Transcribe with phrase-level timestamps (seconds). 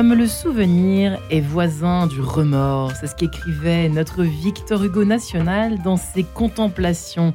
[0.00, 5.98] Comme le souvenir est voisin du remords, c'est ce qu'écrivait notre Victor Hugo national dans
[5.98, 7.34] ses contemplations.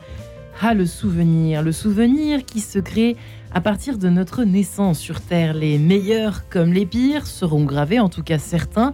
[0.60, 3.18] Ah, le souvenir, le souvenir qui se crée
[3.54, 5.54] à partir de notre naissance sur Terre.
[5.54, 8.94] Les meilleurs comme les pires seront gravés, en tout cas certains.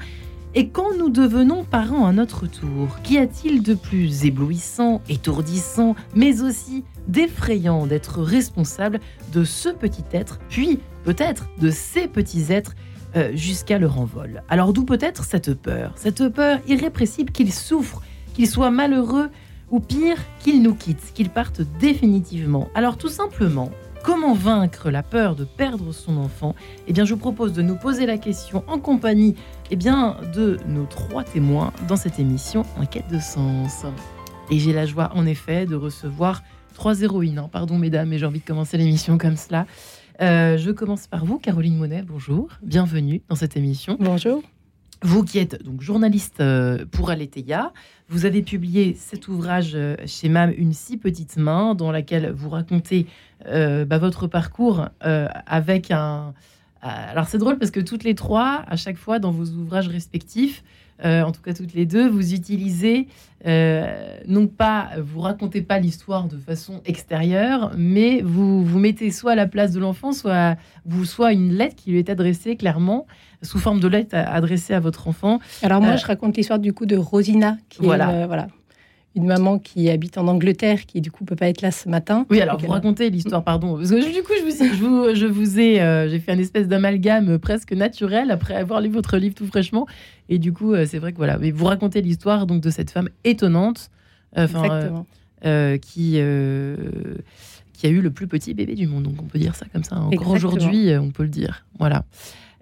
[0.53, 6.41] Et quand nous devenons parents à notre tour, qu'y a-t-il de plus éblouissant, étourdissant, mais
[6.41, 8.99] aussi d'effrayant d'être responsable
[9.31, 12.75] de ce petit être, puis peut-être de ces petits êtres
[13.15, 14.43] euh, jusqu'à leur envol.
[14.49, 18.01] Alors d'où peut-être cette peur, cette peur irrépressible qu'ils souffrent,
[18.33, 19.29] qu'ils soient malheureux
[19.69, 22.69] ou pire, qu'ils nous quittent, qu'ils partent définitivement.
[22.75, 23.71] Alors tout simplement,
[24.03, 26.55] comment vaincre la peur de perdre son enfant?
[26.87, 29.35] Eh bien je vous propose de nous poser la question en compagnie
[29.71, 33.85] eh bien, de nos trois témoins dans cette émission En quête de sens.
[34.49, 37.39] Et j'ai la joie en effet de recevoir trois héroïnes.
[37.39, 37.49] Hein.
[37.51, 39.65] Pardon mesdames, mais j'ai envie de commencer l'émission comme cela.
[40.21, 42.03] Euh, je commence par vous, Caroline Monet.
[42.03, 43.97] Bonjour, bienvenue dans cette émission.
[43.99, 44.43] Bonjour.
[45.01, 47.73] Vous qui êtes donc journaliste euh, pour Aletheia,
[48.07, 52.49] vous avez publié cet ouvrage euh, chez MAM, Une si petite main, dans laquelle vous
[52.49, 53.07] racontez
[53.47, 56.35] bah, votre parcours avec un.
[56.81, 60.63] Alors c'est drôle parce que toutes les trois, à chaque fois dans vos ouvrages respectifs,
[61.03, 63.07] euh, en tout cas toutes les deux, vous utilisez,
[63.47, 69.31] euh, non pas, vous racontez pas l'histoire de façon extérieure, mais vous vous mettez soit
[69.31, 73.07] à la place de l'enfant, soit, vous, soit une lettre qui lui est adressée clairement,
[73.41, 75.39] sous forme de lettre adressée à votre enfant.
[75.63, 78.27] Alors moi, euh, je raconte l'histoire du coup de Rosina, qui voilà.
[78.27, 78.47] voilà
[79.15, 82.25] une maman qui habite en Angleterre, qui du coup peut pas être là ce matin.
[82.29, 83.75] Oui, alors vous racontez l'histoire, pardon.
[83.75, 87.37] Parce que du coup, je vous, je vous, ai, euh, j'ai fait un espèce d'amalgame
[87.37, 89.85] presque naturel après avoir lu votre livre tout fraîchement.
[90.29, 91.37] Et du coup, euh, c'est vrai que voilà.
[91.37, 93.89] Mais vous racontez l'histoire donc de cette femme étonnante,
[94.37, 96.21] euh, qui
[97.73, 99.03] qui a eu le plus petit bébé du monde.
[99.03, 99.97] Donc on peut dire ça comme ça.
[99.97, 101.65] Encore aujourd'hui, on peut le dire.
[101.79, 102.05] Voilà.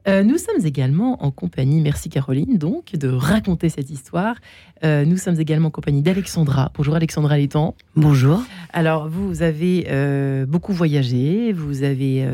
[0.08, 4.36] Euh, nous sommes également en compagnie, merci Caroline, donc, de raconter cette histoire.
[4.84, 6.72] Euh, nous sommes également en compagnie d'Alexandra.
[6.74, 7.76] Bonjour Alexandra Létang.
[7.96, 8.42] Bonjour.
[8.72, 12.26] Alors, vous avez euh, beaucoup voyagé, vous avez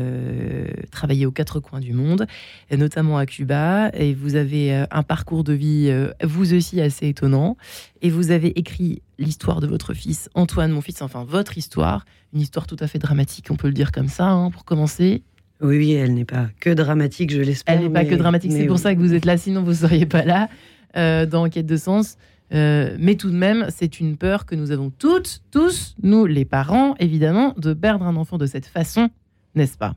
[0.90, 2.26] travaillé aux quatre coins du monde,
[2.70, 7.56] notamment à Cuba, et vous avez un parcours de vie, vous aussi, assez étonnant.
[8.02, 12.40] Et vous avez écrit l'histoire de votre fils, Antoine, mon fils, enfin votre histoire, une
[12.40, 15.22] histoire tout à fait dramatique, on peut le dire comme ça, hein, pour commencer.
[15.60, 17.76] Oui, oui, elle n'est pas que dramatique, je l'espère.
[17.76, 19.76] Elle n'est pas que dramatique, c'est pour ça que vous êtes là, sinon vous ne
[19.76, 20.48] seriez pas là
[20.96, 22.16] euh, dans Quête de sens.
[22.52, 26.44] Euh, mais tout de même, c'est une peur que nous avons toutes, tous, nous les
[26.44, 29.08] parents, évidemment, de perdre un enfant de cette façon,
[29.54, 29.96] n'est-ce pas?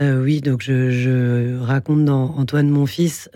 [0.00, 3.28] Euh, Oui, donc je, je, raconte dans Antoine, mon fils,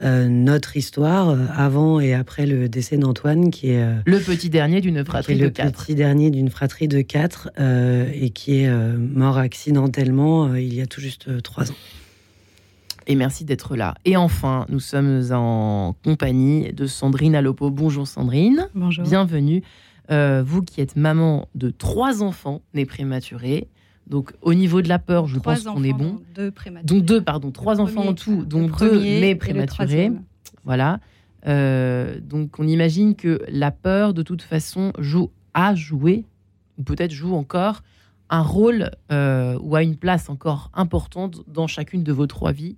[0.00, 4.48] euh, notre histoire euh, avant et après le décès d'Antoine, qui est euh, le petit
[4.48, 5.66] dernier d'une fratrie de quatre.
[5.66, 10.86] Le petit dernier d'une fratrie de quatre et qui est mort accidentellement il y a
[10.86, 11.76] tout juste trois ans.
[13.06, 13.94] Et merci d'être là.
[14.04, 17.70] Et enfin, nous sommes en compagnie de Sandrine Alopo.
[17.70, 18.68] Bonjour Sandrine.
[18.74, 19.04] Bonjour.
[19.04, 19.62] Bienvenue.
[20.10, 23.68] vous qui êtes maman de trois enfants nés prématurés,
[24.08, 26.20] donc au niveau de la peur, je pense qu'on est bon.
[26.34, 26.52] Deux
[26.84, 30.12] donc deux, pardon, trois enfants en tout, dont deux nés prématurés.
[30.64, 31.00] Voilà.
[31.46, 36.24] Euh, donc on imagine que la peur, de toute façon, joue a joué,
[36.78, 37.82] ou peut-être joue encore,
[38.30, 42.76] un rôle euh, ou a une place encore importante dans chacune de vos trois vies.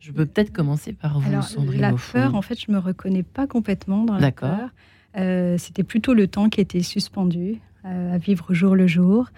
[0.00, 1.80] Je peux peut-être commencer par vous, Alors, Sandrine.
[1.80, 4.70] La peur, en fait, je me reconnais pas complètement dans la peur.
[5.16, 9.28] Euh, c'était plutôt le temps qui était suspendu à vivre jour le jour.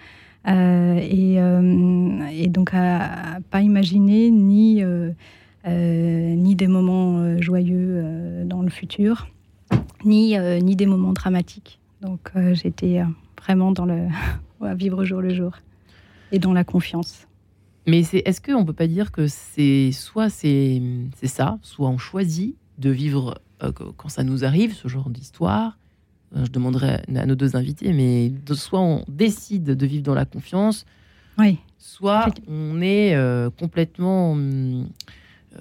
[0.47, 5.11] Euh, euh, et, donc à, pas imaginer ni, euh,
[5.65, 9.27] ni des moments joyeux dans le futur,
[10.03, 11.79] ni, ni des moments dramatiques.
[12.01, 13.01] Donc j'étais
[13.41, 14.07] vraiment dans le
[14.61, 15.53] à vivre jour le jour
[16.31, 17.27] et dans la confiance.
[17.87, 20.81] Mais est-ce qu'on ne peut pas dire que c'est soit c'est,
[21.15, 23.39] c'est ça, soit on choisit de vivre
[23.97, 25.77] quand ça nous arrive, ce genre d'histoire,
[26.33, 30.85] je demanderai à nos deux invités, mais soit on décide de vivre dans la confiance,
[31.37, 31.59] oui.
[31.77, 34.37] soit on est euh, complètement.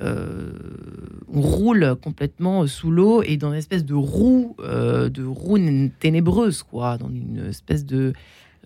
[0.03, 0.51] Euh,
[1.33, 5.59] on roule complètement sous l'eau et dans une espèce de roue, euh, de roue
[6.01, 8.13] ténébreuse, quoi, dans une espèce de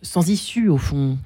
[0.00, 1.18] sans issue au fond.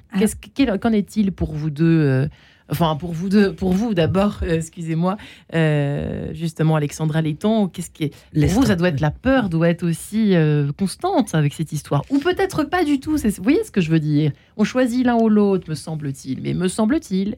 [0.81, 2.27] Qu'en est-il pour vous deux
[2.69, 5.17] enfin pour vous deux, pour vous d'abord, euh, excusez-moi,
[5.53, 9.69] euh, justement Alexandra Letton, qu'est-ce qui est pour vous ça doit être la peur doit
[9.69, 13.17] être aussi euh, constante avec cette histoire ou peut-être pas du tout.
[13.17, 14.31] Vous voyez ce que je veux dire?
[14.57, 17.37] On choisit l'un ou l'autre, me semble-t-il, mais me semble-t-il.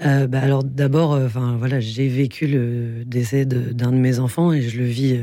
[0.00, 4.78] bah alors d'abord, enfin voilà, j'ai vécu le décès d'un de, mes enfants et je
[4.78, 5.18] le vis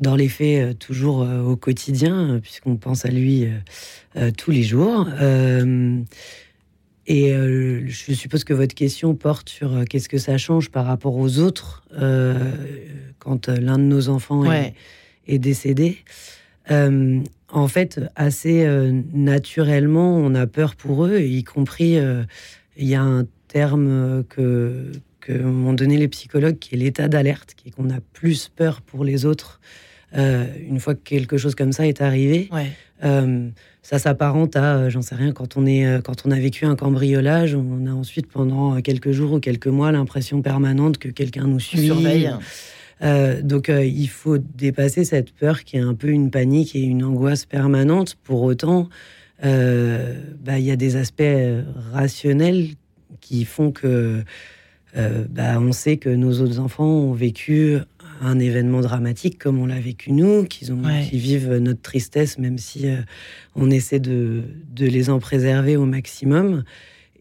[0.00, 3.46] dans les faits toujours au quotidien puisqu'on pense à lui
[4.36, 5.06] tous les jours
[7.12, 11.38] et je suppose que votre question porte sur qu'est-ce que ça change par rapport aux
[11.38, 11.82] autres
[13.18, 14.74] quand l'un de nos enfants est,
[15.26, 15.98] est, décédé.
[16.68, 18.64] en fait, assez
[19.12, 21.98] naturellement, on a peur pour eux, y compris,
[22.76, 27.54] il y a un terme que, que m'ont donné les psychologues, qui est l'état d'alerte,
[27.56, 29.60] qui est qu'on a plus peur pour les autres
[30.16, 32.48] euh, une fois que quelque chose comme ça est arrivé.
[33.04, 33.48] Euh,
[33.82, 36.76] ça s'apparente à, euh, j'en sais rien, quand on, est, quand on a vécu un
[36.76, 41.60] cambriolage, on a ensuite pendant quelques jours ou quelques mois l'impression permanente que quelqu'un nous
[41.60, 41.86] suit.
[41.86, 42.30] Surveille.
[43.42, 47.46] donc il faut dépasser cette peur qui est un peu une panique et une angoisse
[47.46, 48.16] permanente.
[48.22, 48.88] Pour autant,
[49.42, 51.22] bah, il y a des aspects
[51.92, 52.68] rationnels
[53.20, 54.22] qui font que
[54.96, 57.78] euh, bah, on sait que nos autres enfants ont vécu
[58.20, 60.82] un événement dramatique comme on l'a vécu nous, qu'ils ont,
[61.12, 62.96] vivent notre tristesse, même si euh,
[63.54, 64.44] on essaie de,
[64.78, 66.64] les en préserver au maximum.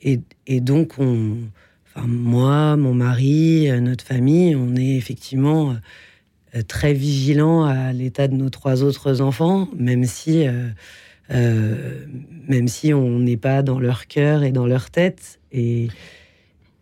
[0.02, 0.22] Et,
[0.62, 1.38] donc, on,
[1.86, 5.76] enfin, moi, mon mari, euh, notre famille, on est effectivement
[6.68, 10.48] très vigilant à l'état de nos trois autres enfants, même si,
[11.30, 15.40] même si on n'est pas dans leur cœur et dans leur tête.
[15.52, 15.90] Et,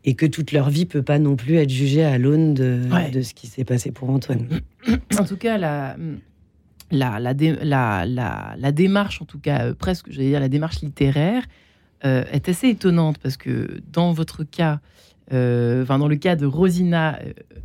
[0.07, 2.79] et que toute leur vie peut pas non plus être jugée à l'aune de,
[3.11, 4.47] de, ce qui s'est passé pour Antoine.
[5.19, 5.97] En tout cas, la,
[6.91, 11.43] la, la, la, démarche, en tout cas euh, presque, j'allais dire la démarche littéraire,
[12.05, 14.79] euh, est assez étonnante parce que dans votre cas,
[15.33, 17.19] euh, dans le cas de Rosina,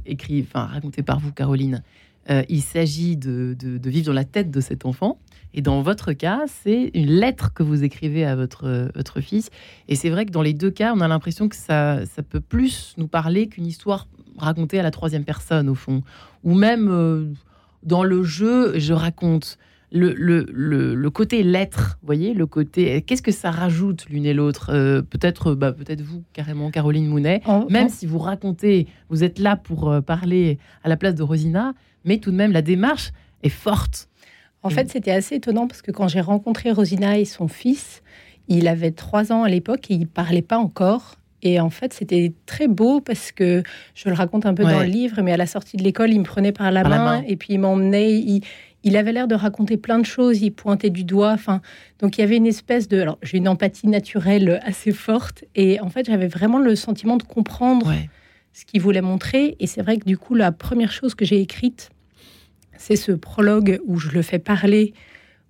[0.04, 1.84] écrit, enfin raconté par vous, Caroline,
[2.48, 5.20] il s'agit de, de, de, vivre dans la tête de cet enfant.
[5.54, 9.50] Et dans votre cas, c'est une lettre que vous écrivez à votre, votre fils.
[9.88, 12.40] Et c'est vrai que dans les deux cas, on a l'impression que ça, ça peut
[12.40, 14.06] plus nous parler qu'une histoire
[14.38, 16.02] racontée à la troisième personne, au fond.
[16.44, 17.26] Ou même euh,
[17.82, 19.58] dans le jeu, je raconte.
[19.94, 20.46] Le, le,
[20.94, 23.02] le, côté lettre, vous voyez, le côté.
[23.02, 27.42] Qu'est-ce que ça rajoute l'une et l'autre euh, Peut-être bah, peut-être vous, carrément, Caroline Mounet,
[27.68, 31.74] même si vous racontez, vous êtes là pour euh, parler à la place de Rosina,
[32.06, 33.12] mais tout de même, la démarche
[33.42, 34.08] est forte.
[34.62, 38.02] En fait, c'était assez étonnant parce que quand j'ai rencontré Rosina et son fils,
[38.48, 41.16] il avait trois ans à l'époque et il parlait pas encore.
[41.42, 43.62] Et en fait, c'était très beau parce que
[43.94, 46.20] je le raconte un peu dans le livre, mais à la sortie de l'école, il
[46.20, 48.42] me prenait par la, main, et puis il m'emmenait.
[48.84, 50.40] Il, avait l'air de raconter plein de choses.
[50.40, 51.32] Il pointait du doigt.
[51.32, 51.60] Enfin,
[51.98, 53.00] donc il y avait une espèce de.
[53.00, 57.24] Alors, j'ai une empathie naturelle assez forte, et en fait, j'avais vraiment le sentiment de
[57.24, 57.92] comprendre
[58.52, 59.56] ce qu'il voulait montrer.
[59.58, 61.90] Et c'est vrai que du coup, la première chose que j'ai écrite,
[62.76, 64.94] c'est ce prologue où je le fais parler,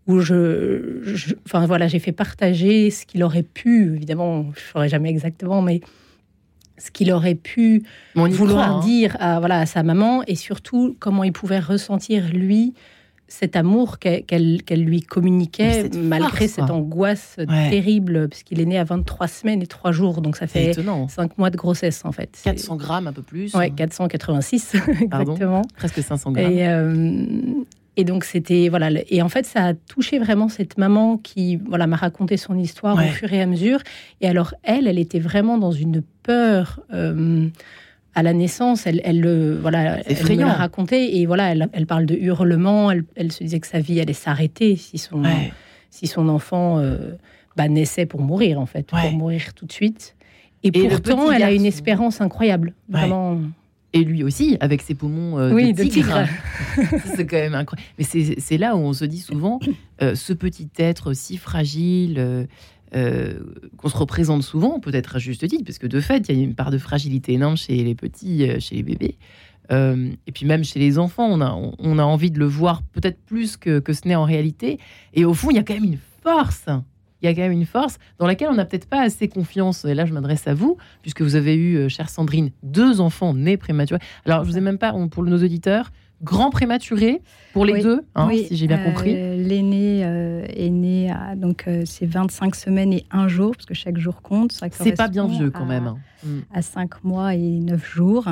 [0.07, 4.89] où je, enfin voilà, j'ai fait partager ce qu'il aurait pu, évidemment, je ne ferai
[4.89, 5.81] jamais exactement, mais
[6.79, 7.85] ce qu'il aurait pu
[8.15, 8.81] vouloir hein.
[8.81, 12.75] dire à, voilà, à sa maman et surtout comment il pouvait ressentir lui
[13.33, 17.37] cet amour qu'elle lui communiquait, malgré cette angoisse
[17.71, 21.51] terrible, puisqu'il est né à 23 semaines et 3 jours, donc ça fait 5 mois
[21.51, 22.39] de grossesse en fait.
[22.45, 25.63] 400 grammes un peu plus Oui, 486 exactement.
[25.77, 26.53] Presque 500 grammes.
[26.53, 27.25] Et, euh,
[27.97, 31.87] et donc c'était voilà et en fait ça a touché vraiment cette maman qui voilà
[31.87, 33.81] m'a raconté son histoire au fur et à mesure
[34.23, 37.49] et alors elle elle était vraiment dans une peur euh,
[38.15, 42.15] à la naissance, elle, elle, voilà, elle me l'a raconté et voilà, elle, parle de
[42.15, 42.91] hurlements.
[42.91, 45.23] Elle, se disait que sa vie allait s'arrêter si son
[45.93, 47.13] si son enfant euh,
[47.57, 50.17] bah, naissait pour mourir en fait, pour mourir tout de suite.
[50.65, 53.41] Et, pourtant, elle a une espérance incroyable, vraiment.
[53.95, 56.25] Et lui aussi, avec ses poumons euh, de tigre.
[57.15, 57.91] c'est quand même incroyable.
[57.99, 59.61] Mais c'est là où on se dit souvent,
[60.01, 62.49] euh, ce petit être si fragile,
[62.95, 63.41] euh,
[63.79, 66.45] qu'on se représente souvent, peut-être à juste titre, parce que de fait, il y a
[66.45, 69.17] une part de fragilité énorme chez les petits, euh, chez les bébés.
[69.71, 72.83] Euh, et puis même chez les enfants, on a, on a envie de le voir
[72.93, 74.79] peut-être plus que, ce n'est en réalité.
[75.15, 76.67] Et au fond, il y a quand même une force.
[77.23, 79.85] Il y a quand même une force dans laquelle on n'a peut-être pas assez confiance.
[79.85, 83.57] Et là, je m'adresse à vous, puisque vous avez eu, chère Sandrine, deux enfants nés
[83.57, 84.01] prématurés.
[84.27, 87.21] Alors, je vous ai même pas, pour nos auditeurs, grand prématuré
[87.53, 89.15] pour les deux, hein, si j'ai bien compris.
[89.17, 93.67] Euh, l'aîné euh, est né à donc euh, c'est 25 semaines et un jour parce
[93.67, 94.53] que chaque jour compte.
[94.53, 95.87] C'est pas bien vieux quand même.
[95.87, 95.99] Hein.
[96.25, 96.39] Mm.
[96.53, 98.27] À 5 mois et 9 jours,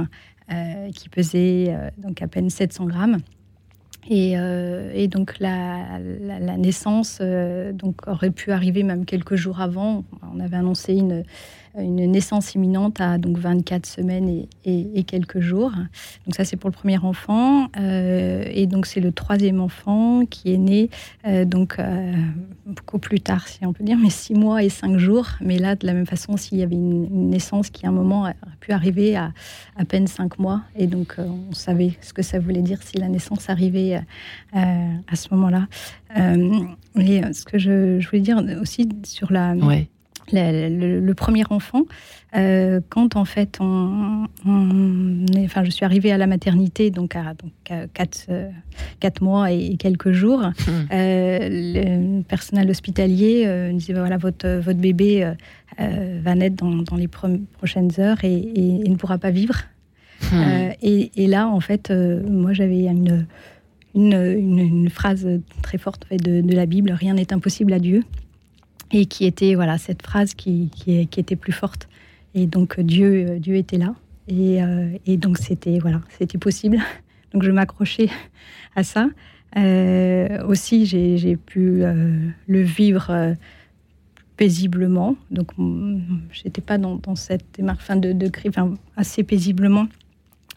[0.95, 3.19] qui pesait donc à peine 700 grammes.
[4.09, 7.21] Et, et donc la, la, naissance
[7.73, 10.05] donc aurait pu arriver même quelques jours avant.
[10.35, 11.23] On avait annoncé une
[11.79, 15.73] une naissance imminente à donc 24 semaines et, quelques jours.
[16.27, 20.53] Donc ça c'est pour le premier enfant euh, et donc c'est le troisième enfant qui
[20.53, 20.91] est né
[21.27, 22.13] euh, donc euh,
[22.67, 25.29] beaucoup plus tard si on peut dire, mais six mois et cinq jours.
[25.41, 28.27] Mais là de la même façon s'il y avait une, naissance qui à un moment
[28.27, 29.33] a pu arriver à
[29.77, 33.09] à peine cinq mois et donc on savait ce que ça voulait dire si la
[33.09, 34.01] naissance arrivait
[34.53, 35.69] à ce moment-là.
[36.97, 39.55] et ce que je, voulais dire aussi sur la
[40.33, 41.83] le, premier enfant,
[42.37, 44.27] euh, quand en fait on,
[45.45, 47.53] enfin, je suis arrivée à la maternité, donc à, donc
[47.93, 48.27] quatre,
[49.01, 50.87] quatre, mois et, quelques jours, hmm.
[50.91, 55.33] le personnel hospitalier me disait voilà votre, votre bébé
[55.79, 59.57] va naître dans, les prochaines heures et, et, ne pourra pas vivre.
[60.33, 60.71] Hmm.
[60.83, 63.27] Et, là, en fait, moi j'avais une
[63.95, 65.27] une, une, phrase
[65.63, 68.05] très forte de, de la Bible rien n'est impossible à Dieu
[68.93, 71.89] et qui était voilà cette phrase qui, qui, était plus forte.
[72.35, 73.95] Et donc Dieu, Dieu était là.
[74.29, 76.79] Et, euh, et donc c'était voilà, c'était possible.
[77.33, 78.09] Donc je m'accrochais
[78.75, 79.09] à ça.
[79.57, 83.37] Euh, aussi, j'ai pu euh, le vivre
[84.37, 85.15] paisiblement.
[85.31, 85.53] Donc
[86.33, 89.87] j'étais pas dans, dans cette démarche fin de, de enfin, assez paisiblement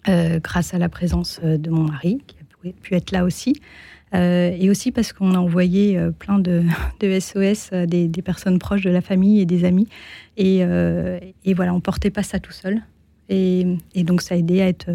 [0.07, 2.37] grâce à la présence de mon mari qui
[2.69, 3.53] a pu être là aussi.
[4.13, 6.63] Euh, et aussi parce qu'on a envoyé euh, plein de,
[7.20, 9.88] SOS à des, personnes proches de la famille et des amis.
[10.38, 11.20] Et, euh,
[11.55, 12.82] voilà, on portait pas ça tout seul.
[13.29, 13.65] Et,
[13.96, 14.89] donc ça a aidé à être,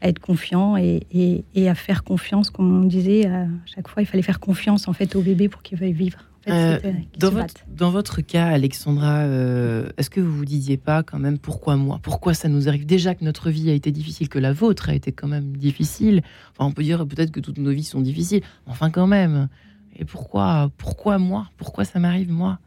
[0.00, 1.06] à être confiant et,
[1.54, 4.92] et, à faire confiance, comme on disait, à chaque fois, il fallait faire confiance en
[4.92, 6.24] fait au bébé pour qu'il veuille vivre.
[6.48, 6.78] Euh,
[7.18, 11.38] dans, votre, dans, votre, cas, Alexandra, euh, est-ce que vous vous disiez pas quand même
[11.38, 12.00] pourquoi moi?
[12.02, 12.86] Pourquoi ça nous arrive?
[12.86, 16.22] Déjà que notre vie a été difficile, que la vôtre a été quand même difficile.
[16.52, 18.42] Enfin, on peut dire peut-être que toutes nos vies sont difficiles.
[18.66, 19.48] Enfin, quand même.
[19.96, 21.48] Et pourquoi Pourquoi moi?
[21.56, 22.58] Pourquoi ça m'arrive moi?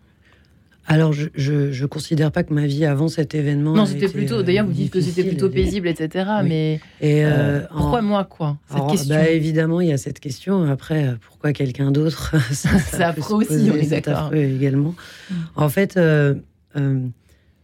[0.90, 3.74] Alors, je, je, considère pas que ma vie avant cet événement.
[3.74, 4.42] Non, c'était plutôt.
[4.42, 6.30] D'ailleurs, vous dites que c'était plutôt paisible, etc.
[6.46, 10.22] Mais et euh, euh, pourquoi moi, quoi cette question bah, Évidemment, il y a cette
[10.22, 10.64] question.
[10.64, 14.34] Après, pourquoi quelqu'un d'autre C'est après aussi, on est d'accord.
[14.34, 14.96] également.
[15.30, 15.36] Mm.
[15.58, 16.36] En fait, euh,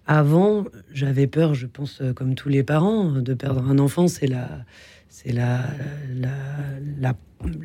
[0.05, 4.09] avant, j'avais peur, je pense, comme tous les parents, de perdre un enfant.
[4.09, 4.49] C'est la,
[5.07, 5.61] c'est la,
[6.13, 6.29] la,
[6.99, 7.13] la,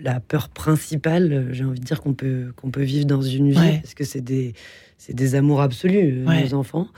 [0.04, 3.78] la, peur principale, j'ai envie de dire, qu'on peut, qu'on peut vivre dans une vie,
[3.82, 4.54] parce que c'est des
[4.98, 6.88] c'est des amours absolus, euh, nos enfants.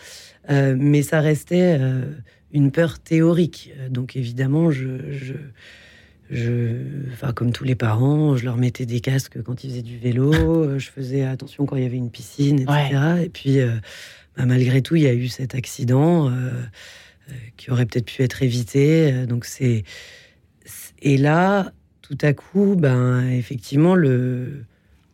[0.49, 2.03] Euh, mais ça restait euh,
[2.51, 3.73] une peur théorique.
[3.91, 5.35] Donc évidemment, je,
[6.31, 9.99] je, enfin, comme tous les parents, je leur mettais des casques quand ils faisaient du
[9.99, 13.23] vélo, je faisais attention quand il y avait une piscine, etc.
[13.23, 13.59] Et puis,
[14.37, 16.33] bah, malgré tout, il y a eu cet accident
[17.57, 19.27] qui aurait peut-être pu être évité.
[19.27, 19.85] Donc c'est
[21.03, 24.65] et là, tout à coup, ben effectivement, le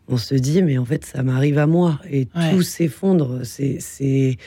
[0.09, 2.01] on se dit, mais en fait, ça m'arrive à moi.
[2.11, 3.41] Et tout s'effondre.
[3.45, 4.39] C'est, c'est,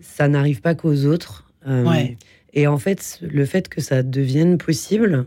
[0.00, 1.50] ça n'arrive pas qu'aux autres.
[1.66, 2.06] Euh,
[2.52, 5.26] et en fait, le fait que ça devienne possible,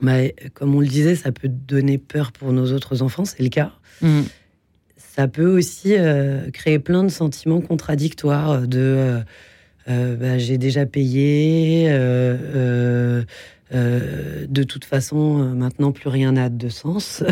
[0.00, 0.18] bah,
[0.54, 3.72] comme on le disait, ça peut donner peur pour nos autres enfants, c'est le cas.
[4.00, 4.22] Mm.
[4.96, 9.22] Ça peut aussi euh, créer plein de sentiments contradictoires de
[9.88, 13.24] euh, bah, j'ai déjà payé, de
[14.66, 17.22] toute façon, maintenant plus rien n'a de sens.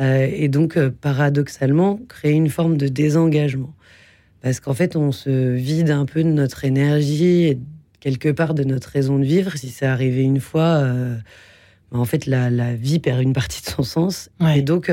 [0.00, 3.74] Euh, et donc, euh, paradoxalement, créer une forme de désengagement.
[4.40, 7.58] Parce qu'en fait, on se vide un peu de notre énergie et
[8.00, 9.56] quelque part de notre raison de vivre.
[9.56, 11.16] Si c'est arrivé une fois, euh,
[11.92, 14.30] bah, en fait, la, la, vie perd une partie de son sens.
[14.54, 14.90] Et donc,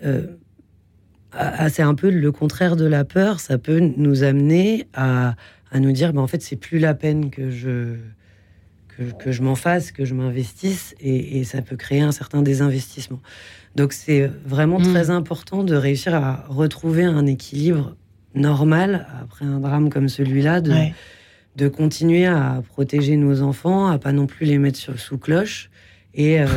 [0.00, 3.40] c'est un peu le contraire de la peur.
[3.40, 5.34] Ça peut nous amener à,
[5.70, 7.96] à nous dire, bah, en fait, c'est plus la peine que je
[9.18, 13.20] que, je m'en fasse, que je m'investisse, et, et, ça peut créer un certain désinvestissement.
[13.76, 15.10] Donc c'est vraiment très mm.
[15.10, 17.96] important de réussir à retrouver un équilibre
[18.34, 20.72] normal après un drame comme celui-là, de,
[21.56, 25.70] de continuer à protéger nos enfants, à pas non plus les mettre sur, sous cloche.
[26.18, 26.46] Et, euh,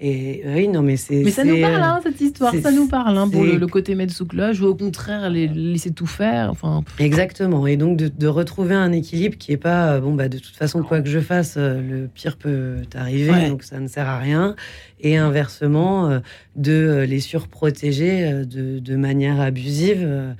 [0.00, 1.22] Et oui, non, mais c'est.
[1.22, 2.52] Mais ça nous parle, hein, cette histoire.
[2.60, 5.92] Ça nous parle, hein, pour le, côté mettre sous cloche, ou au contraire, les, laisser
[5.92, 6.50] tout faire.
[6.50, 6.82] Enfin.
[6.98, 7.64] Exactement.
[7.68, 10.82] Et donc, de, retrouver un équilibre qui est pas, euh, bon, bah, de toute façon,
[10.82, 14.56] quoi que je fasse, euh, le pire peut arriver, donc ça ne sert à rien.
[15.00, 16.20] Et inversement,
[16.56, 20.34] de les surprotéger de, de manière abusive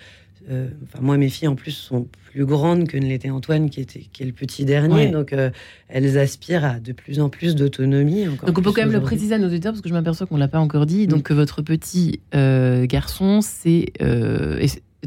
[0.50, 3.80] euh, enfin, moi, mes filles en plus sont plus grandes que ne l'était Antoine, qui,
[3.80, 5.08] était, qui est le petit dernier.
[5.08, 5.50] Donc, euh,
[5.88, 8.24] elles aspirent à de plus en plus d'autonomie.
[8.24, 10.34] Donc, on peut quand même le préciser à nos auditeurs, parce que je m'aperçois qu'on
[10.36, 11.06] ne l'a pas encore dit.
[11.06, 13.92] Donc, que votre petit euh, garçon c'est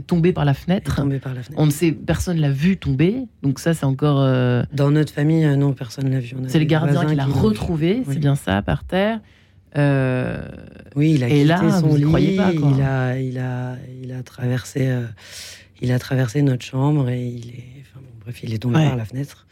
[0.06, 0.98] tombé par la fenêtre.
[0.98, 1.60] Tombé par la fenêtre.
[1.60, 3.24] On ne sait, personne l'a vu tomber.
[3.42, 4.20] Donc ça, c'est encore.
[4.74, 6.36] Dans notre famille, non, personne l'a vu.
[6.48, 9.20] C'est le gardien qui l'a retrouvé, c'est bien ça, par terre.
[9.76, 10.48] Euh,
[10.96, 12.20] oui, il a et là, son lit, pas,
[12.54, 15.06] il a, il a, il a traversé, euh,
[15.82, 19.06] il a traversé notre chambre et il est, enfin, bref, il est tombé par la
[19.06, 19.46] fenêtre.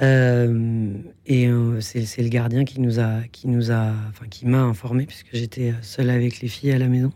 [0.00, 0.94] Euh,
[1.26, 1.48] et
[1.80, 5.74] c'est le gardien qui nous a, qui nous a, enfin, qui m'a informé puisque j'étais
[5.82, 7.12] seule avec les filles à la maison.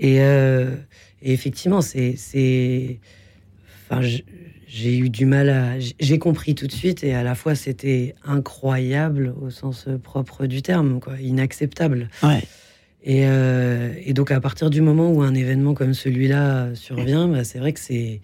[0.00, 2.98] Et, et effectivement, c'est, c'est,
[3.90, 4.02] enfin,
[4.74, 5.78] j'ai eu du mal à.
[6.00, 10.62] J'ai compris tout de suite et à la fois c'était incroyable au sens propre du
[10.62, 12.08] terme, quoi, inacceptable.
[12.22, 12.42] Ouais.
[13.04, 13.24] Et,
[14.06, 17.72] et, donc, à partir du moment où un événement comme celui-là survient, bah, c'est vrai
[17.72, 18.20] que c'est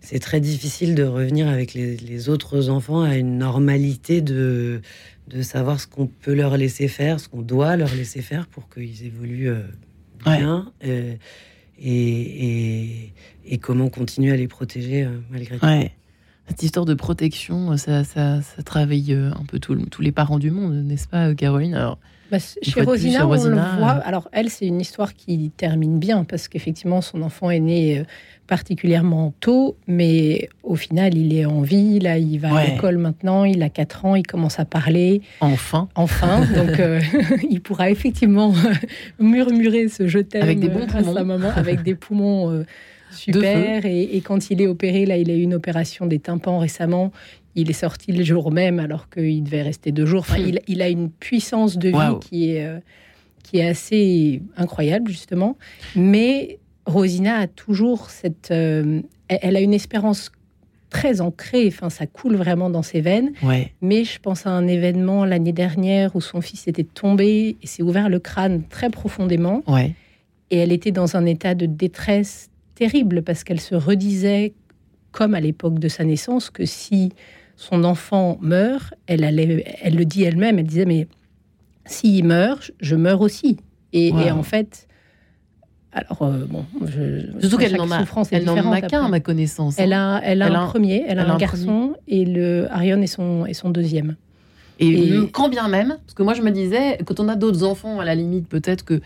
[0.00, 4.80] c'est très difficile de revenir avec les, autres enfants à une normalité de,
[5.28, 8.68] de savoir ce qu'on peut leur laisser faire, ce qu'on doit leur laisser faire pour
[8.68, 9.52] qu'ils évoluent
[10.24, 10.72] bien.
[10.82, 11.18] et,
[11.78, 13.12] et,
[13.46, 15.66] et, comment continuer à les protéger malgré tout.
[16.48, 20.74] Cette histoire de protection, ça, ça, ça travaille un peu tous les parents du monde,
[20.84, 21.74] n'est-ce pas, Caroline?
[21.74, 21.98] Alors,
[22.32, 23.90] bah, chez, Rosina, on le voit.
[23.90, 28.04] Alors, elle, c'est une histoire qui termine bien parce qu'effectivement, son enfant est né euh,
[28.46, 32.00] particulièrement tôt, mais au final, il est en vie.
[32.00, 35.20] Là, il va à l'école maintenant, il a 4 ans, il commence à parler.
[35.42, 35.90] Enfin.
[35.94, 36.46] Enfin.
[36.56, 37.02] Donc, euh,
[37.50, 38.54] il pourra effectivement
[39.20, 42.50] murmurer ce je t'aime avec des bons à sa maman, avec des poumons.
[42.50, 42.64] Euh,
[43.12, 43.86] super.
[43.86, 47.12] Et, et, quand il est opéré, là, il a eu une opération des tympans récemment
[47.54, 50.20] il est sorti le jour même alors qu'il devait rester deux jours.
[50.20, 50.58] Enfin, hmm.
[50.66, 52.78] il, a une puissance de vie qui, est, euh,
[53.42, 55.56] qui est assez incroyable, justement.
[55.94, 58.50] Mais Rosina a toujours cette.
[58.50, 60.32] Euh, elle a une espérance
[60.90, 63.32] très ancrée, enfin, ça coule vraiment dans ses veines.
[63.80, 67.82] Mais je pense à un événement l'année dernière où son fils était tombé et s'est
[67.82, 69.62] ouvert le crâne très profondément.
[70.50, 74.54] Et elle était dans un état de détresse terrible parce qu'elle se redisait,
[75.10, 77.12] comme à l'époque de sa naissance, que si
[77.56, 81.06] son enfant meurt, elle, elle le dit elle-même, elle disait, mais
[81.84, 83.58] s'il meurt, je meurs aussi.
[83.92, 84.88] Et, en fait,
[85.92, 86.64] alors, euh, bon,
[87.40, 89.74] surtout qu'elle n'en a, elle n'en a qu'un, à ma connaissance.
[89.78, 93.44] Elle a, elle a un, premier, elle, a un, garçon, et le Arion est son,
[93.44, 94.16] est son deuxième.
[94.78, 98.00] Et, quand bien même, parce que moi je me disais, quand on a d'autres enfants,
[98.00, 99.00] à la limite, peut-être que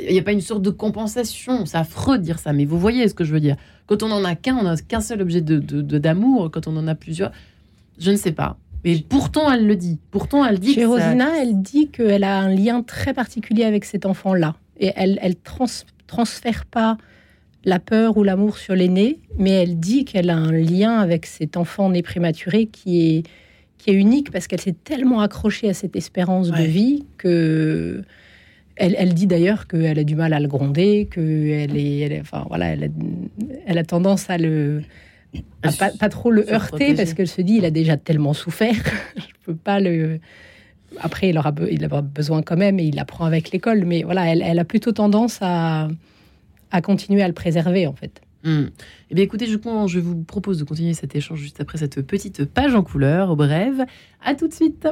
[0.00, 1.66] il n'y a pas une sorte de compensation.
[1.66, 3.56] C'est affreux de dire ça, mais vous voyez ce que je veux dire.
[3.86, 5.58] Quand on n'en a qu'un, on n'a qu'un seul objet de,
[5.98, 6.50] d'amour.
[6.50, 7.32] Quand on en a plusieurs,
[7.98, 8.56] je ne sais pas.
[8.84, 9.98] Mais pourtant, elle le dit.
[10.10, 10.74] Pourtant, elle dit.
[10.74, 14.56] Chez Rosina, elle dit qu'elle a un lien très particulier avec cet enfant-là.
[14.78, 15.36] Et elle, elle
[16.06, 16.96] transfère pas
[17.64, 21.56] la peur ou l'amour sur l'aîné, mais elle dit qu'elle a un lien avec cet
[21.56, 23.22] enfant né prématuré qui est,
[23.78, 28.02] qui est unique parce qu'elle s'est tellement accrochée à cette espérance de vie que.
[28.82, 32.44] Elle, elle dit d'ailleurs qu'elle a du mal à le gronder, qu'elle est, elle enfin
[32.48, 32.88] voilà, elle a,
[33.64, 34.82] elle a tendance à le,
[35.78, 38.74] pas, trop le heurter parce qu'elle se dit il a déjà tellement souffert,
[39.16, 40.18] je peux pas le.
[40.98, 44.34] Après, il aura, il aura besoin quand même et il apprend avec l'école, mais voilà,
[44.34, 45.88] elle, a plutôt tendance à,
[46.72, 48.20] à continuer à le préserver en fait.
[48.42, 48.64] Hmm.
[49.10, 52.46] Eh bien, écoutez, je, je vous propose de continuer cet échange juste après cette petite
[52.46, 53.36] page en couleur.
[53.36, 53.76] Bref,
[54.24, 54.88] à tout de suite.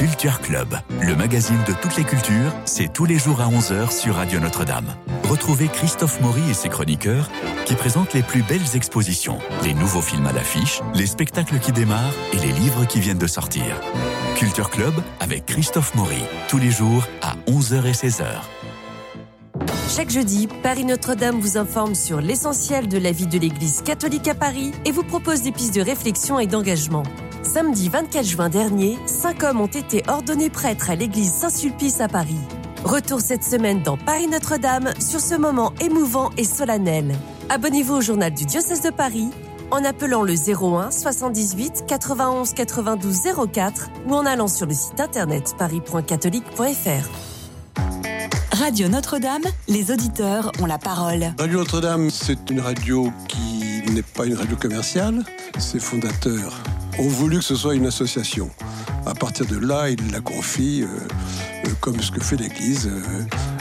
[0.00, 4.14] Culture Club, le magazine de toutes les cultures, c'est tous les jours à 11h sur
[4.14, 4.86] Radio Notre-Dame.
[5.28, 7.28] Retrouvez Christophe Maury et ses chroniqueurs
[7.66, 12.14] qui présentent les plus belles expositions, les nouveaux films à l'affiche, les spectacles qui démarrent
[12.32, 13.78] et les livres qui viennent de sortir.
[14.36, 18.24] Culture Club avec Christophe Maury, tous les jours à 11h et 16h.
[19.94, 24.34] Chaque jeudi, Paris Notre-Dame vous informe sur l'essentiel de la vie de l'Église catholique à
[24.34, 27.02] Paris et vous propose des pistes de réflexion et d'engagement.
[27.52, 32.38] Samedi 24 juin dernier, cinq hommes ont été ordonnés prêtres à l'église Saint-Sulpice à Paris.
[32.84, 37.12] Retour cette semaine dans Paris Notre-Dame sur ce moment émouvant et solennel.
[37.48, 39.30] Abonnez-vous au journal du diocèse de Paris
[39.72, 43.18] en appelant le 01 78 91 92
[43.52, 47.08] 04 ou en allant sur le site internet paris.catholique.fr.
[48.52, 51.34] Radio Notre-Dame, les auditeurs ont la parole.
[51.36, 55.24] Radio Notre-Dame, c'est une radio qui n'est pas une radio commerciale.
[55.58, 56.62] Ses fondateurs
[56.98, 58.50] ont voulu que ce soit une association.
[59.06, 60.86] À partir de là, ils la confient, euh,
[61.66, 63.24] euh, comme ce que fait l'Église, euh,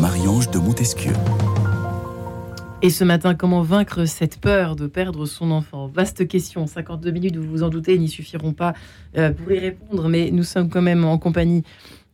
[0.00, 1.12] Marie-Ange de Montesquieu.
[2.80, 5.88] Et ce matin, comment vaincre cette peur de perdre son enfant?
[5.88, 6.66] Vaste question.
[6.66, 8.72] 52 minutes, vous vous en doutez, n'y suffiront pas
[9.18, 11.64] euh, pour y répondre, mais nous sommes quand même en compagnie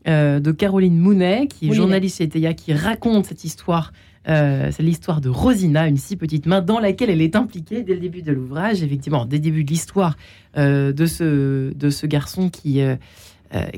[0.09, 3.92] euh, de Caroline Mounet, qui est journaliste chez TEIA, qui raconte cette histoire.
[4.29, 7.94] Euh, c'est l'histoire de Rosina, une si petite main, dans laquelle elle est impliquée dès
[7.94, 10.16] le début de l'ouvrage, effectivement, dès le début de l'histoire
[10.57, 12.81] de, ce, de ce garçon qui,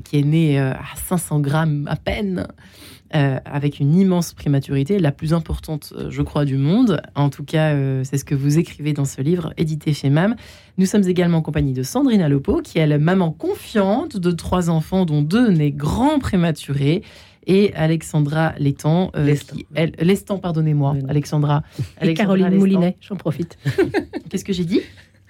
[0.04, 2.46] qui est né à 500 grammes à peine
[3.10, 7.00] avec une immense prématurité, la plus importante, je crois, du monde.
[7.14, 10.36] En tout cas, c'est ce que vous écrivez dans ce livre, édité chez MAM.
[10.76, 14.70] Nous sommes également en compagnie de Sandrine Alopo, qui est la maman confiante de trois
[14.70, 17.02] enfants, dont deux nés grands prématurés
[17.48, 19.34] et Alexandra Létang, euh,
[20.00, 20.38] Lestan.
[20.38, 21.62] pardonnez-moi, Alexandra.
[22.00, 23.58] Et Caroline Moulinet, j'en profite.
[24.30, 24.82] Qu'est-ce que j'ai dit?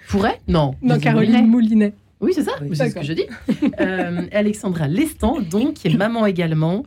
[0.09, 0.39] Pourrait?
[0.47, 0.75] Non.
[0.81, 1.93] Non, Caroline Moulinet.
[2.21, 3.25] Oui, c'est ça, c'est ce que je dis.
[3.79, 6.83] Euh, Alexandra Lestan, donc, qui est maman également,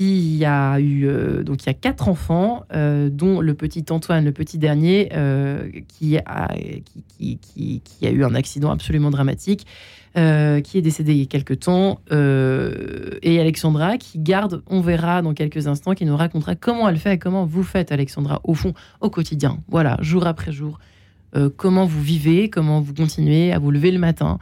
[0.00, 4.24] qui a eu euh, donc il y a quatre enfants, euh, dont le petit Antoine,
[4.24, 5.10] le petit dernier,
[5.88, 6.48] qui, a,
[7.18, 9.66] qui, a eu un accident absolument dramatique
[10.16, 14.80] euh, qui est décédé il y a quelques temps, euh, et Alexandra qui garde, on
[14.80, 18.40] verra dans quelques instants, qui nous racontera comment elle fait et comment vous faites, Alexandra,
[18.44, 19.58] au fond, au quotidien.
[19.68, 20.78] Voilà, jour après jour.
[21.36, 24.38] Euh, comment vous vivez, comment vous continuez à vous lever le matin.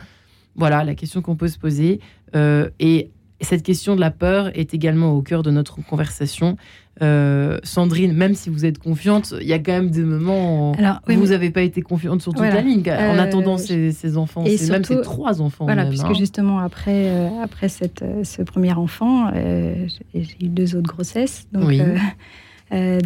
[0.55, 1.99] Voilà la question qu'on peut se poser.
[2.33, 3.11] et
[3.45, 6.57] cette question de la peur est également au cœur de notre conversation.
[7.01, 11.13] Euh, Sandrine, même si vous êtes confiante, il y a quand même des moments où
[11.13, 14.71] vous n'avez pas été confiante sur toute la ligne en euh, attendant ces, enfants, c'est
[14.71, 15.65] même ces trois enfants.
[15.67, 16.15] Voilà, puisque hein.
[16.15, 21.47] justement après, euh, après cette, ce premier enfant, j'ai eu deux autres grossesses.
[21.53, 21.73] Donc,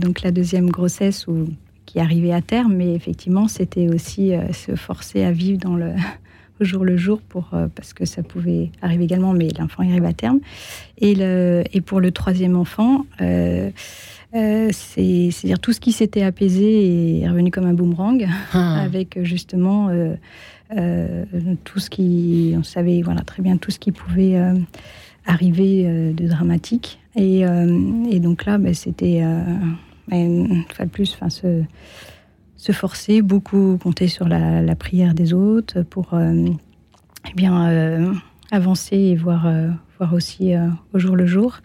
[0.00, 1.48] donc la deuxième grossesse où,
[1.84, 5.92] qui arrivait à terme, mais effectivement, c'était aussi se forcer à vivre dans le
[6.60, 10.12] jour le jour pour, euh, parce que ça pouvait arriver également, mais l'enfant arrive à
[10.12, 10.40] terme.
[10.98, 13.70] Et, le, et pour le troisième enfant, euh,
[14.34, 18.80] euh, c'est-à-dire tout ce qui s'était apaisé est revenu comme un boomerang, ah.
[18.82, 19.90] avec justement
[21.64, 24.40] tout ce qui, on savait voilà, très bien tout ce qui pouvait
[25.26, 26.98] arriver de dramatique.
[27.14, 29.22] Et, et donc là, ben, c'était,
[30.10, 31.62] une fois de plus, enfin, ce
[32.62, 36.46] se forcer, beaucoup compter sur la, prière des autres pour euh,
[37.28, 38.14] eh bien, euh,
[38.52, 40.52] avancer et voir, euh, voir aussi
[40.92, 41.58] au jour le jour.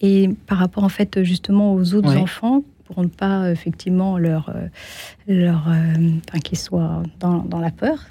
[0.00, 4.54] Et par rapport en fait justement aux autres enfants, pour ne pas effectivement leur,
[5.26, 8.06] leur enfin, qu'ils soient dans, dans, la peur.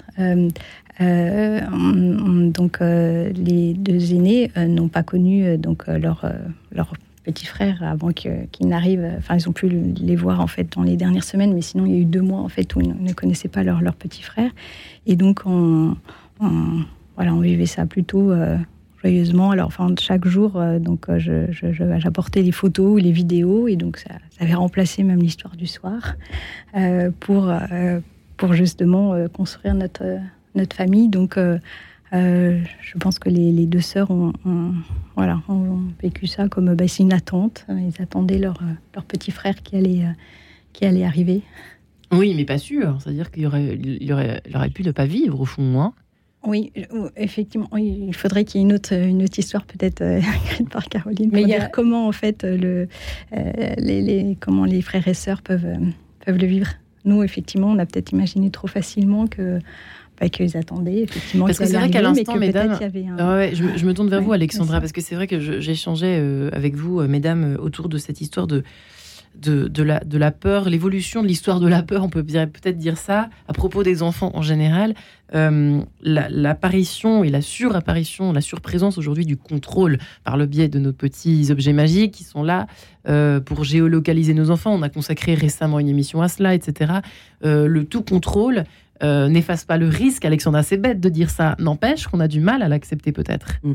[2.58, 6.30] donc les deux aînés n'ont pas connu donc leur,
[6.70, 6.92] leur
[7.26, 9.10] petits frères avant qu'ils n'arrivent.
[9.18, 11.92] Enfin, ils ont pu les voir en fait dans les dernières semaines, mais sinon il
[11.92, 14.22] y a eu deux mois en fait où ils ne connaissaient pas leurs leur petits
[14.22, 14.52] frères.
[15.06, 15.96] Et donc on,
[17.16, 18.56] voilà, on vivait ça plutôt euh,
[19.02, 19.50] joyeusement.
[19.50, 21.18] Alors, enfin, chaque jour, euh, donc euh,
[21.98, 25.66] j'apportais les photos ou les vidéos, et donc ça, ça avait remplacé même l'histoire du
[25.66, 26.14] soir
[27.20, 27.52] pour
[28.36, 30.04] pour justement construire notre
[30.54, 31.08] notre famille.
[31.08, 31.38] Donc
[32.16, 34.32] euh, je pense que les, deux sœurs ont,
[35.14, 37.66] voilà, ont vécu ça comme bah, c'est une attente.
[37.68, 38.58] Ils attendaient leur,
[38.94, 40.12] leur petit frère qui allait, euh,
[40.72, 41.42] qui allait arriver.
[42.12, 42.98] Oui, mais pas sûr.
[43.00, 45.80] C'est-à-dire qu'il aurait, il aurait, il aurait pu ne pas vivre au fond.
[45.80, 45.92] Hein
[46.44, 46.72] oui,
[47.16, 50.84] effectivement, il faudrait qu'il y ait une autre, une autre histoire peut-être euh, écrite par
[50.88, 51.30] Caroline.
[51.32, 51.66] Mais il y a...
[51.66, 52.88] comment en fait le,
[53.32, 55.76] les, les, comment les frères et sœurs peuvent,
[56.24, 56.68] peuvent le vivre.
[57.04, 59.60] Nous, effectivement, on a peut-être imaginé trop facilement que
[60.16, 61.46] pas qu'ils attendaient, effectivement.
[61.46, 65.00] Parce que c'est vrai qu'à l'instant, mesdames, je, me tourne vers vous, Alexandra, parce que
[65.00, 68.64] c'est vrai que j'échangeais euh, avec vous, euh, mesdames, euh, autour de cette histoire de,
[69.34, 72.78] de, de, la, de la peur, l'évolution de l'histoire de la peur, on peut peut-être
[72.78, 74.94] dire ça, à propos des enfants en général.
[75.32, 81.48] L'apparition et la surapparition, la surprésence aujourd'hui du contrôle par le biais de nos petits
[81.50, 82.68] objets magiques qui sont là
[83.44, 84.72] pour géolocaliser nos enfants.
[84.72, 87.00] On a consacré récemment une émission à cela, etc.
[87.42, 88.64] le tout contrôle
[89.02, 90.24] euh, n'efface pas le risque.
[90.24, 91.56] Alexandra, c'est bête de dire ça.
[91.58, 93.54] N'empêche qu'on a du mal à l'accepter peut-être.
[93.62, 93.72] Mm.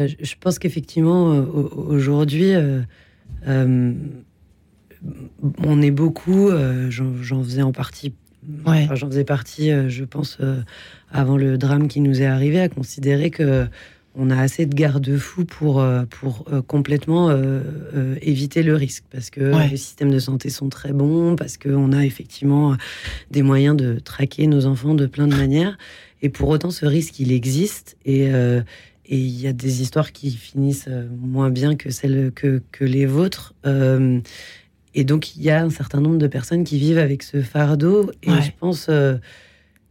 [0.00, 2.52] Euh, je pense qu'effectivement, euh, aujourd'hui,
[3.46, 3.94] on
[5.82, 6.50] est beaucoup,
[6.88, 8.14] j'en faisais en partie,
[8.66, 10.38] j'en faisais partie, je pense,
[11.12, 13.66] avant le drame qui nous est arrivé, à considérer que
[14.16, 19.04] on a assez de garde-fous pour, euh, pour euh, complètement euh, éviter le risque.
[19.10, 22.76] Parce que les systèmes de santé sont très bons, parce qu'on a effectivement
[23.30, 25.76] des moyens de traquer nos enfants de plein de manières.
[26.22, 27.96] Et pour autant, ce risque, il existe.
[28.04, 28.30] Et
[29.06, 30.88] et il y a des histoires qui finissent
[31.20, 33.52] moins bien que celles que, que les vôtres.
[34.94, 38.10] et donc, il y a un certain nombre de personnes qui vivent avec ce fardeau.
[38.22, 38.88] Et je pense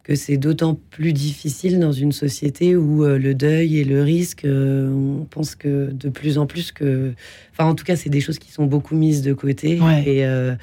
[0.04, 4.44] que c'est d'autant plus difficile dans une société où euh, le deuil et le risque,
[4.44, 7.14] euh, on pense que de plus en plus que...
[7.54, 9.80] Enfin, en tout cas, c'est des choses qui sont beaucoup mises de côté.
[9.82, 10.56] Euh,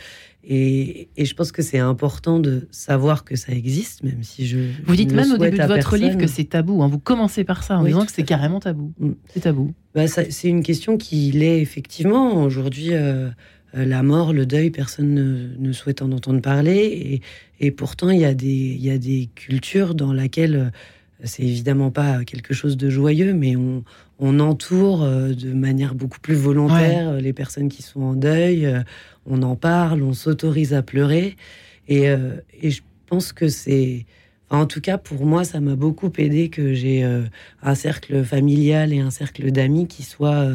[0.44, 4.59] et, et, je pense que c'est important de savoir que ça existe, même si je...
[4.85, 6.83] Vous dites même au début de votre livre que c'est tabou.
[6.83, 6.88] Hein.
[6.88, 8.92] Vous commencez par ça en disant que c'est carrément tabou.
[8.98, 9.12] Mm.
[9.29, 9.72] C'est tabou.
[9.94, 12.42] Bah, c'est une question qui l'est effectivement.
[12.42, 12.92] Aujourd'hui...
[13.74, 17.20] Euh, la mort, le deuil, personne ne, souhaite en entendre parler.
[17.61, 20.72] Et, pourtant, il y, a des, il y a des cultures dans lesquelles
[21.22, 23.85] c'est évidemment pas quelque chose de joyeux, mais on,
[24.40, 28.68] entoure de manière beaucoup plus volontaire les personnes qui sont en deuil.
[29.26, 31.37] on en parle, on s'autorise à pleurer.
[31.88, 32.04] Et,
[32.62, 34.06] et, je pense que c'est.
[34.48, 37.02] en tout cas, pour moi, ça m'a beaucoup aidé que j'ai
[37.62, 40.48] un cercle familial et un cercle d'amis qui soient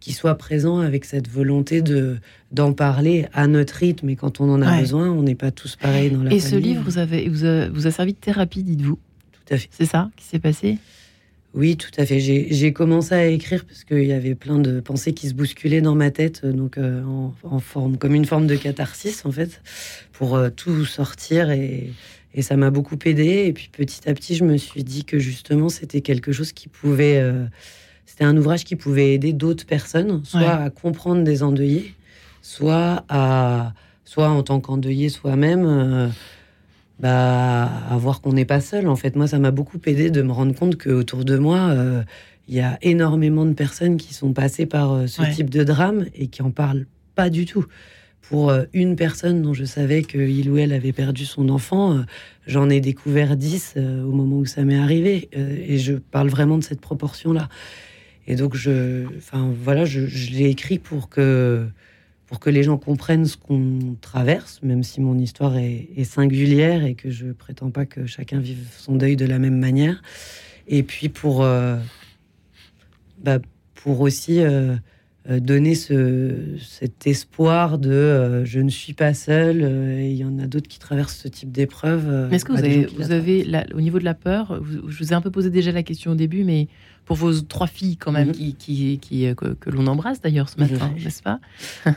[0.00, 2.18] qui soit présent avec cette volonté de
[2.52, 5.76] d'en parler à notre rythme et quand on en a besoin, on n'est pas tous
[5.76, 8.62] pareils dans la Et ce livre vous, avez, vous, a, vous a servi de thérapie,
[8.62, 8.98] dites-vous?
[9.32, 9.68] Tout à fait.
[9.72, 10.78] C'est ça qui s'est passé?
[11.54, 12.20] Oui, tout à fait.
[12.20, 15.94] J'ai commencé à écrire parce qu'il y avait plein de pensées qui se bousculaient dans
[15.94, 17.02] ma tête, donc euh,
[17.42, 19.62] en, forme, comme une forme de catharsis en fait,
[20.12, 21.90] pour euh, tout sortir et,
[22.34, 23.46] et ça m'a beaucoup aidé.
[23.46, 26.68] Et puis petit à petit, je me suis dit que justement, c'était quelque chose qui
[26.68, 27.46] pouvait euh,
[28.06, 31.92] c'était un ouvrage qui pouvait aider d'autres personnes, soit à comprendre des endeuillés,
[32.40, 36.08] soit à, soit en tant qu'endeuillé soi-même, euh,
[37.00, 38.88] bah, à voir qu'on n'est pas seul.
[38.88, 42.02] En fait, moi, ça m'a beaucoup aidé de me rendre compte qu'autour de moi, euh,
[42.48, 46.06] il y a énormément de personnes qui sont passées par euh, ce type de drame
[46.14, 47.66] et qui en parlent pas du tout.
[48.22, 52.04] Pour une personne dont je savais qu'il ou elle avait perdu son enfant,
[52.44, 55.28] j'en ai découvert dix au moment où ça m'est arrivé.
[55.32, 57.48] et je parle vraiment de cette proportion-là.
[58.26, 60.00] Et donc, je, enfin, voilà, je,
[60.32, 61.66] l'ai écrit pour que,
[62.26, 66.94] pour que les gens comprennent ce qu'on traverse, même si mon histoire est, singulière et
[66.94, 70.02] que je prétends pas que chacun vive son deuil de la même manière.
[70.66, 71.76] Et puis pour, euh,
[73.18, 73.38] bah,
[73.74, 74.74] pour aussi euh,
[75.28, 79.62] donner ce, cet espoir de je ne suis pas seul,
[80.00, 82.28] et il y en a d'autres qui traversent ce type d'épreuve.
[82.32, 85.20] est-ce que vous avez, vous avez au niveau de la peur, je vous ai un
[85.20, 86.68] peu posé déjà la question au début, mais
[87.06, 88.54] pour vos trois filles quand même, mhm.
[88.54, 91.40] qui, qui, euh, que, l'on embrasse d'ailleurs ce matin, n'est-ce pas?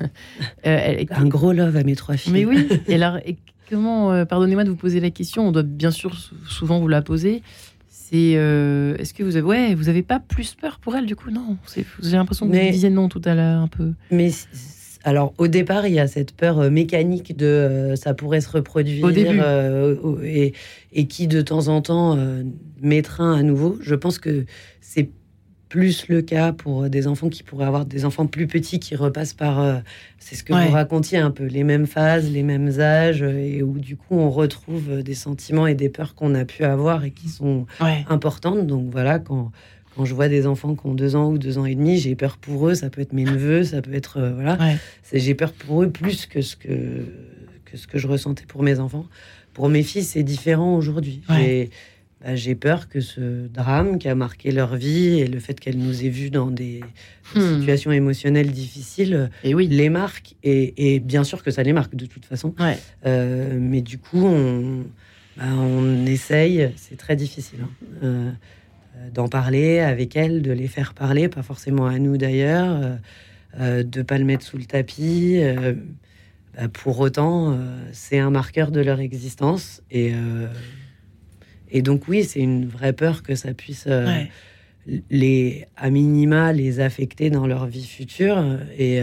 [0.66, 2.34] Euh, Un gros love à mes trois filles.
[2.34, 2.68] Mais oui.
[2.88, 3.18] Et alors,
[3.70, 6.16] comment, euh, pardonnez-moi de vous poser la question, on doit bien sûr
[6.48, 7.42] souvent vous la poser.
[8.10, 11.30] C'est, est-ce que vous avez, ouais, vous avez pas plus peur pour elle du coup?
[11.30, 13.94] Non, j'ai l'impression que vous disiez non tout à l'heure un peu.
[14.12, 14.32] Mais
[15.04, 18.50] alors, au départ, il y a cette peur euh, mécanique de euh, ça pourrait se
[18.50, 19.96] reproduire euh,
[20.92, 22.18] et, qui, de temps en temps,
[22.82, 23.78] m'étreint à nouveau.
[23.82, 24.46] Je pense que
[24.82, 25.10] c'est
[25.70, 29.34] plus le cas pour des enfants qui pourraient avoir des enfants plus petits qui repassent
[29.34, 29.82] par,
[30.18, 33.78] c'est ce que vous racontiez un peu, les mêmes phases, les mêmes âges, et où
[33.78, 37.30] du coup on retrouve des sentiments et des peurs qu'on a pu avoir et qui
[37.30, 37.68] sont
[38.08, 38.66] importantes.
[38.66, 39.52] Donc voilà, quand
[39.96, 42.16] quand je vois des enfants qui ont deux ans ou deux ans et demi, j'ai
[42.16, 42.74] peur pour eux.
[42.76, 44.58] Ça peut être mes neveux, ça peut être euh, voilà.
[45.12, 47.06] J'ai peur pour eux plus que ce que
[47.66, 49.06] que ce que je ressentais pour mes enfants.
[49.54, 51.22] Pour mes filles, c'est différent aujourd'hui.
[52.22, 55.78] Bah, j'ai peur que ce drame qui a marqué leur vie et le fait qu'elles
[55.78, 56.82] nous aient vus dans des
[57.36, 57.40] hmm.
[57.40, 59.68] situations émotionnelles difficiles et oui.
[59.68, 60.36] les marque.
[60.44, 62.54] Et, bien sûr que ça les marque de toute façon.
[63.06, 64.84] Euh, mais du coup, on,
[65.38, 66.72] bah, on essaye.
[66.76, 67.60] C'est très difficile.
[67.64, 67.70] Hein.
[68.04, 68.32] Euh,
[69.00, 72.96] euh, d'en parler avec elles, de les faire parler, pas forcément à nous d'ailleurs, euh,
[73.60, 75.42] euh, de pas le mettre sous le tapis.
[76.56, 77.58] Bah, pour autant,
[77.92, 80.14] c'est un marqueur de leur existence et
[81.72, 83.88] et donc oui, c'est une vraie peur que ça puisse
[85.10, 88.44] les à minima les affecter dans leur vie future
[88.78, 89.02] et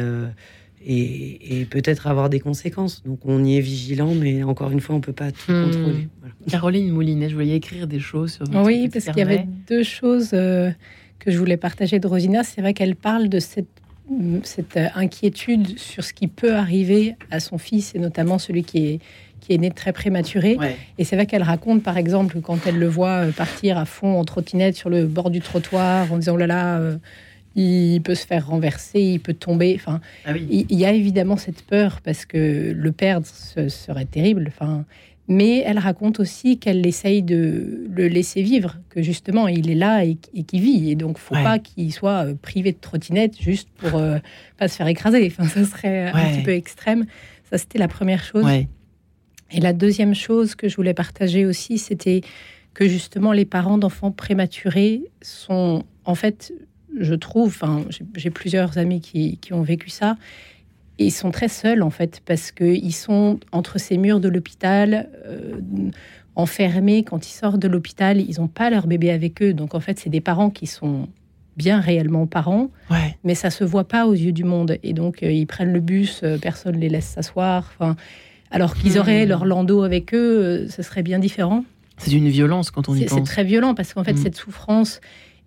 [0.87, 3.03] et, peut-être avoir des conséquences.
[3.05, 5.65] Donc on y est vigilant, mais encore une fois, on peut pas tout hmm.
[5.65, 6.09] contrôler.
[6.49, 9.83] Caroline Moulinet, je voulais écrire des choses sur votre Oui, parce qu'il y avait deux
[9.83, 10.71] choses euh,
[11.19, 12.45] que je voulais partager de Rosina.
[12.45, 13.67] C'est vrai qu'elle parle de cette,
[14.45, 19.01] cette inquiétude sur ce qui peut arriver à son fils, et notamment celui qui est
[19.47, 20.57] qui est né très prématuré.
[20.99, 24.19] Et c'est vrai qu'elle raconte, par exemple, quand elle le voit euh, partir à fond
[24.19, 26.97] en trottinette sur le bord du trottoir, en disant oh là là, euh,
[27.55, 29.75] il peut se faire renverser, il peut tomber.
[29.77, 34.47] Enfin, ah il, y a évidemment cette peur parce que le perdre ce serait terrible.
[34.49, 34.85] Enfin,
[35.29, 40.05] mais elle raconte aussi qu'elle essaye de le laisser vivre, que justement il est là
[40.05, 40.91] et, qu'il vit.
[40.91, 44.19] Et donc, faut pas qu'il soit euh, privé de trottinette juste pour euh,
[44.59, 45.27] pas se faire écraser.
[45.27, 47.07] Enfin, ça serait un petit peu extrême.
[47.51, 48.45] Ça, c'était la première chose.
[49.51, 52.21] Et la deuxième chose que je voulais partager aussi, c'était
[52.75, 56.53] que justement les parents d'enfants prématurés sont en fait
[56.99, 60.17] je trouve, enfin, j'ai plusieurs amis qui, ont vécu ça,
[60.99, 65.61] ils sont très seuls en fait, parce qu'ils sont entre ces murs de l'hôpital, euh,
[66.35, 67.03] enfermés.
[67.03, 69.53] Quand ils sortent de l'hôpital, ils n'ont pas leur bébé avec eux.
[69.53, 71.09] Donc en fait, c'est des parents qui sont
[71.57, 72.71] bien réellement parents,
[73.25, 74.79] mais ça se voit pas aux yeux du monde.
[74.83, 77.73] Et donc euh, ils prennent le bus, euh, personne les laisse s'asseoir.
[77.75, 77.97] Enfin,
[78.51, 79.31] alors qu'ils auraient hmm.
[79.31, 81.65] leur landau avec eux, ce serait bien différent.
[81.99, 83.19] C'est une violence quand on y pense.
[83.19, 84.23] C'est très violent parce qu'en fait, hmm.
[84.23, 85.01] cette souffrance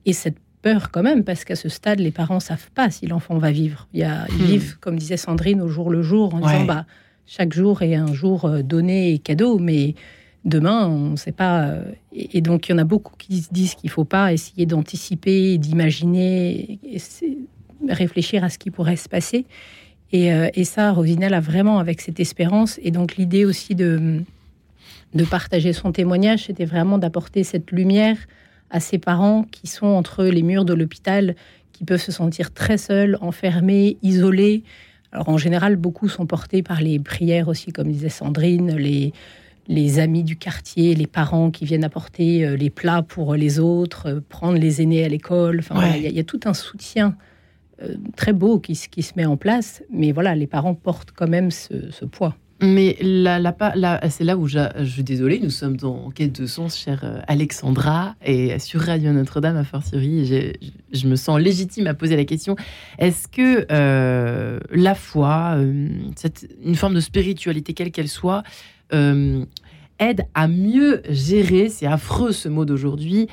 [0.05, 3.38] et cette peur quand même, parce qu'à ce stade, les parents savent pas si l'enfant
[3.38, 3.88] va vivre.
[3.93, 4.47] Il y a, Ils hmm.
[4.47, 6.85] vivent, comme disait Sandrine, au jour le jour, en disant bah,
[7.25, 9.95] chaque jour est un jour euh, donné et cadeau, mais
[10.45, 11.75] demain, on ne sait pas.
[12.13, 14.65] Et, donc, il y en a beaucoup qui se disent qu'il ne faut pas essayer
[14.65, 16.79] d'anticiper, d'imaginer,
[17.88, 19.45] réfléchir à ce qui pourrait se passer.
[20.12, 22.80] Et, et ça, Rosinelle a vraiment avec cette espérance.
[22.82, 24.24] Et donc, l'idée aussi de,
[25.13, 28.17] de partager son témoignage, c'était vraiment d'apporter cette lumière
[28.69, 31.36] à ces parents qui sont entre les murs de l'hôpital,
[31.72, 34.63] qui peuvent se sentir très seuls, enfermés, isolés.
[35.12, 39.13] Alors en général, beaucoup sont portés par les prières aussi, comme disait Sandrine, les,
[39.67, 44.08] les amis du quartier, les parents qui viennent apporter euh, les plats pour les autres,
[44.08, 45.60] euh, prendre les aînés à l'école.
[45.60, 47.28] Enfin, il y, a tout un soutien euh,
[48.15, 51.51] très beau qui, qui, se met en place, mais voilà, les parents portent quand même
[51.51, 52.35] ce poids.
[52.61, 53.55] Mais là,
[54.09, 58.15] c'est là où je, suis désolée, nous sommes en quête de sens, chère euh, Alexandra,
[58.25, 60.51] et sur Radio Notre-Dame, à fortiori, je,
[60.91, 62.57] je me sens légitime à poser la question
[62.97, 65.87] est-ce que euh, la foi, euh,
[66.65, 68.43] une forme de spiritualité, quelle qu'elle soit,
[68.91, 73.27] aide à mieux gérer, c'est affreux ce mot d'aujourd'hui,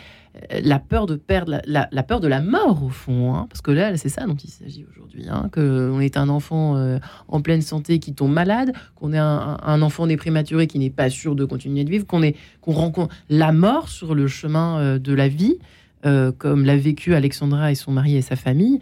[0.51, 3.47] la peur de perdre, la, peur de la mort au fond, hein.
[3.49, 6.99] parce que là, c'est ça dont il s'agit aujourd'hui, hein, qu'on est un enfant euh,
[7.29, 11.11] en pleine santé qui tombe malade, qu'on est un, enfant né prématuré qui n'est pas
[11.11, 15.29] sûr de continuer de vivre, qu'on rencontre la mort sur le chemin euh, de la
[15.29, 15.59] vie,
[16.05, 18.81] euh, comme l'a vécu Alexandra et son mari et sa famille.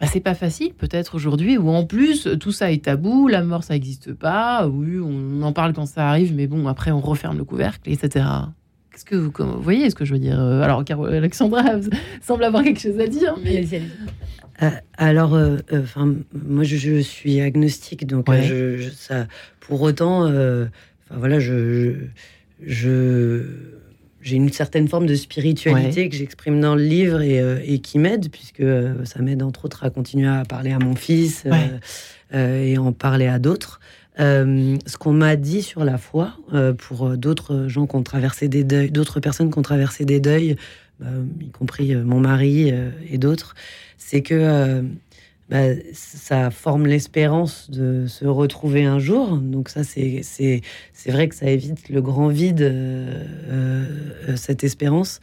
[0.00, 3.64] Bah, c'est pas facile, peut-être aujourd'hui, où en plus tout ça est tabou, la mort
[3.64, 7.38] ça n'existe pas, oui, on en parle quand ça arrive, mais bon, après on referme
[7.38, 8.26] le couvercle, etc.
[8.96, 11.62] Qu'est-ce que vous, voyez ce que je veux dire euh, Alors, Alexandra
[12.22, 13.36] semble avoir quelque chose à dire.
[13.44, 13.62] Mais...
[14.62, 19.26] Euh, alors, euh, enfin, moi, je, suis agnostique, donc je, ça,
[19.60, 20.70] pour autant, enfin
[21.10, 21.92] voilà, je,
[22.64, 23.42] je,
[24.22, 28.30] j'ai une certaine forme de spiritualité que j'exprime dans le livre et, et qui m'aide,
[28.30, 28.64] puisque
[29.04, 31.44] ça m'aide entre autres à continuer à parler à mon fils
[32.32, 33.78] et en parler à d'autres.
[34.18, 38.48] Euh, ce qu'on m'a dit sur la foi, euh, pour d'autres gens qui ont traversé
[38.48, 40.56] des deuils, d'autres personnes qui ont traversé des deuils,
[41.40, 42.72] y compris euh, mon mari
[43.10, 43.54] et d'autres,
[43.98, 44.82] c'est que
[45.50, 49.36] bah, ça forme l'espérance de se retrouver un jour.
[49.36, 52.72] Donc ça, c'est, c'est, c'est vrai que ça évite le grand vide,
[54.36, 55.20] cette espérance.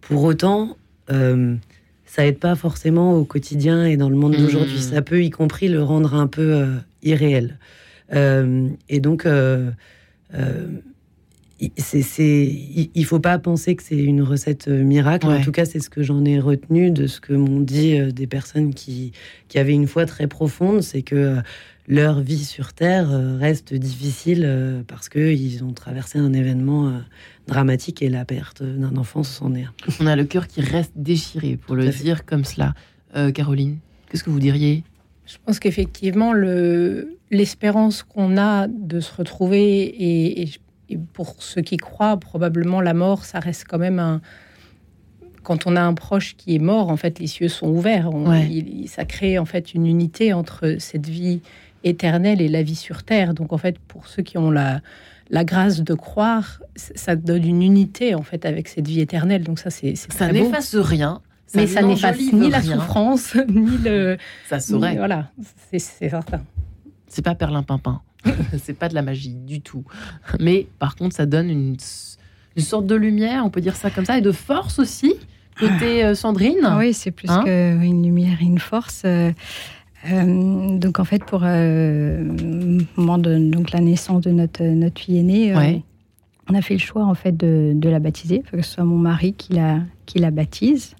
[0.00, 0.76] Pour autant,
[1.08, 4.78] ça aide pas forcément au quotidien et dans le monde d'aujourd'hui.
[4.78, 4.92] Mmh.
[4.94, 6.66] Ça peut, y compris, le rendre un peu
[7.02, 7.58] irréel.
[8.14, 9.70] Euh, et donc, euh,
[10.34, 10.66] euh,
[11.76, 15.26] c'est, il ne faut pas penser que c'est une recette miracle.
[15.26, 18.26] En tout cas, c'est ce que j'en ai retenu de ce que m'ont dit des
[18.26, 19.12] personnes qui,
[19.48, 21.36] qui avaient une foi très profonde, c'est que
[21.88, 23.08] leur vie sur Terre
[23.40, 27.00] reste difficile parce qu'ils ont traversé un événement
[27.48, 29.66] dramatique et la perte d'un enfant s'en est
[29.98, 32.74] On a le cœur qui reste déchiré, pour le dire comme cela.
[33.34, 34.84] Caroline, qu'est-ce que vous diriez
[35.28, 40.50] Je pense qu'effectivement, le, l'espérance qu'on a de se retrouver et,
[41.12, 44.22] pour ceux qui croient, probablement la mort, ça reste quand même un.
[45.42, 48.10] Quand on a un proche qui est mort, en fait, les cieux sont ouverts.
[48.86, 51.40] ça crée en fait une unité entre cette vie
[51.84, 53.34] éternelle et la vie sur terre.
[53.34, 54.80] Donc, en fait, pour ceux qui ont la,
[55.30, 59.42] la grâce de croire, ça donne une unité en fait avec cette vie éternelle.
[59.42, 61.20] Donc ça, c'est ça n'efface rien.
[61.54, 64.16] Mais ça n'efface ni la souffrance, ni le.
[64.48, 64.96] Ça saurait.
[64.96, 65.30] voilà,
[65.70, 66.42] c'est certain.
[67.06, 68.02] C'est pas perlin pimpin.
[68.62, 69.84] c'est pas de la magie du tout.
[70.40, 71.76] Mais par contre, ça donne une,
[72.56, 75.14] une, sorte de lumière, on peut dire ça comme ça, et de force aussi,
[75.58, 76.58] côté euh, Sandrine.
[76.64, 79.02] Ah oui, c'est plus hein qu'une lumière et une force.
[79.04, 79.32] Euh,
[80.10, 82.24] euh, donc en fait, pour le
[82.96, 85.82] moment de donc, la naissance de notre, notre fille aînée,
[86.50, 88.96] on a fait le choix en fait de, de, la baptiser, que ce soit mon
[88.96, 90.94] mari qui la, qui la baptise.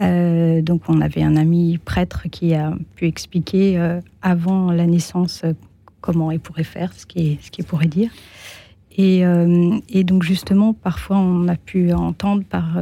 [0.00, 5.42] Euh, donc on avait un ami prêtre qui a pu expliquer euh, avant la naissance
[5.44, 5.52] euh,
[6.00, 8.10] comment il pourrait faire, ce qu'il ce pourrait dire.
[8.98, 9.24] Et,
[10.04, 12.76] donc justement, parfois on a pu entendre par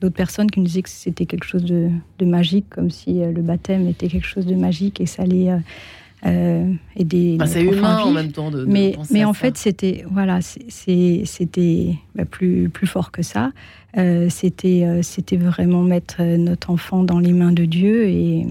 [0.00, 1.90] d'autres personnes qui nous disaient que c'était quelque chose de,
[2.24, 5.50] magique, comme si le baptême était quelque chose de magique et ça allait
[6.24, 7.38] aider.
[7.46, 8.64] c'est humain en même temps de.
[8.64, 13.50] mais mais en fait, c'était voilà, c'était bah, plus plus fort que ça.
[13.96, 18.46] Euh, c'était euh, c'était vraiment mettre euh, notre enfant dans les mains de Dieu et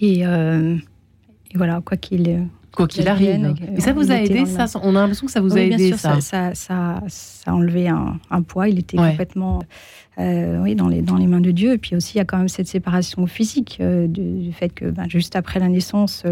[0.00, 0.24] et,
[1.54, 2.46] voilà quoi qu'il
[2.76, 3.54] quoi qu'il arrive.
[3.76, 6.20] Et ça vous a aidé ça On a l'impression que ça vous a aidé ça.
[6.20, 8.68] Ça, ça, ça, a enlevé un, un poids.
[8.68, 9.60] Il était complètement
[10.18, 11.72] euh, oui, dans les, dans les mains de Dieu.
[11.72, 14.86] Et puis aussi, il y a quand même cette séparation physique euh, du, fait que
[14.86, 16.24] ben, juste après la naissance,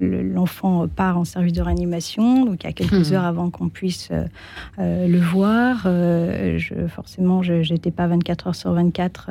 [0.00, 2.44] l'enfant part en service de réanimation.
[2.44, 3.14] Donc, il y a quelques hmm.
[3.14, 4.10] heures avant qu'on puisse
[4.78, 5.82] euh, le voir.
[5.84, 9.30] je, forcément, je n'étais pas 24 heures sur 24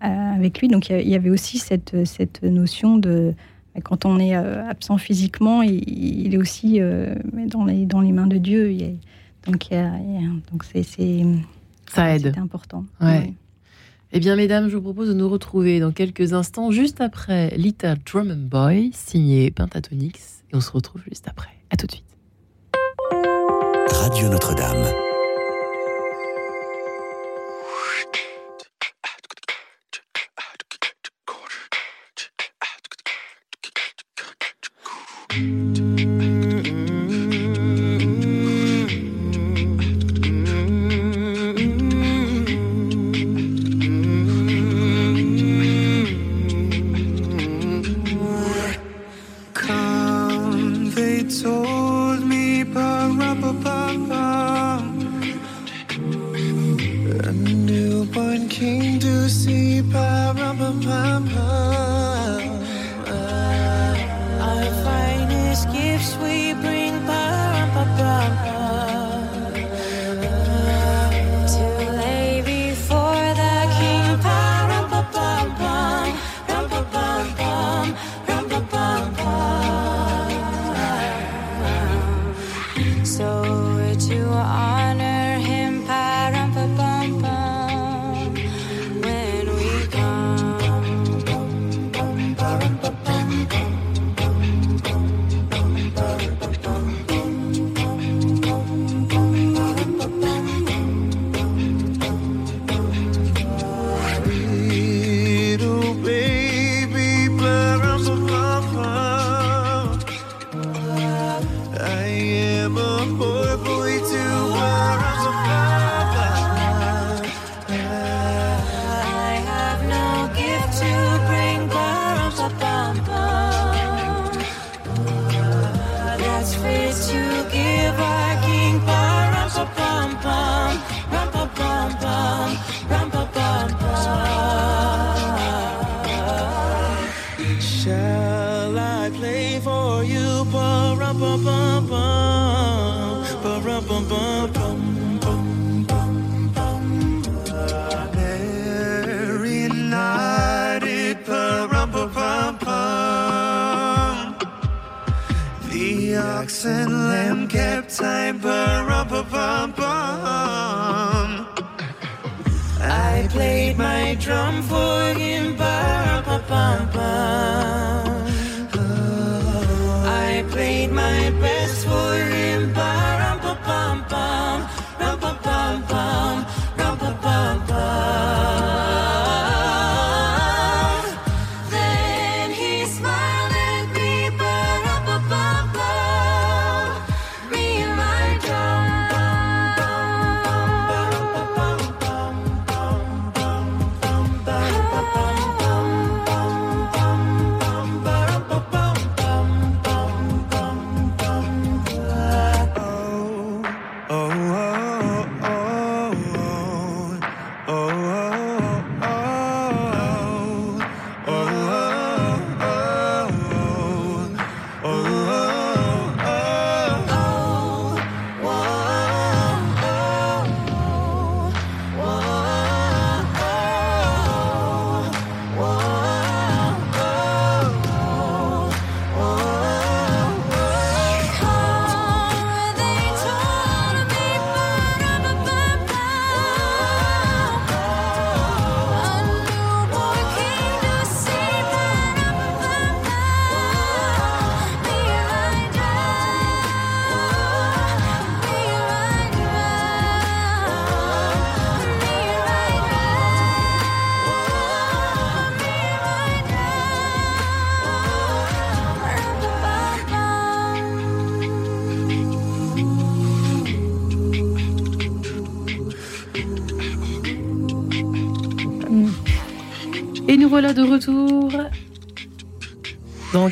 [0.00, 0.68] avec lui.
[0.68, 3.34] Donc, il y avait aussi cette, cette notion de
[3.82, 8.72] quand on est absent physiquement, il, est aussi dans, les, dans les mains de Dieu.
[8.72, 8.98] Il
[9.46, 9.68] Donc,
[10.50, 10.82] donc c'est,
[11.90, 12.32] ça aide.
[12.34, 12.84] C'est important.
[13.00, 13.32] Ouais.
[14.12, 17.96] Eh bien, mesdames, je vous propose de nous retrouver dans quelques instants, juste après Little
[18.04, 20.44] Drum and Boy, signé Pentatonix.
[20.52, 21.50] Et on se retrouve juste après.
[21.70, 22.04] À tout de suite.
[23.90, 25.15] Radio Notre-Dame.
[35.36, 35.85] Voilà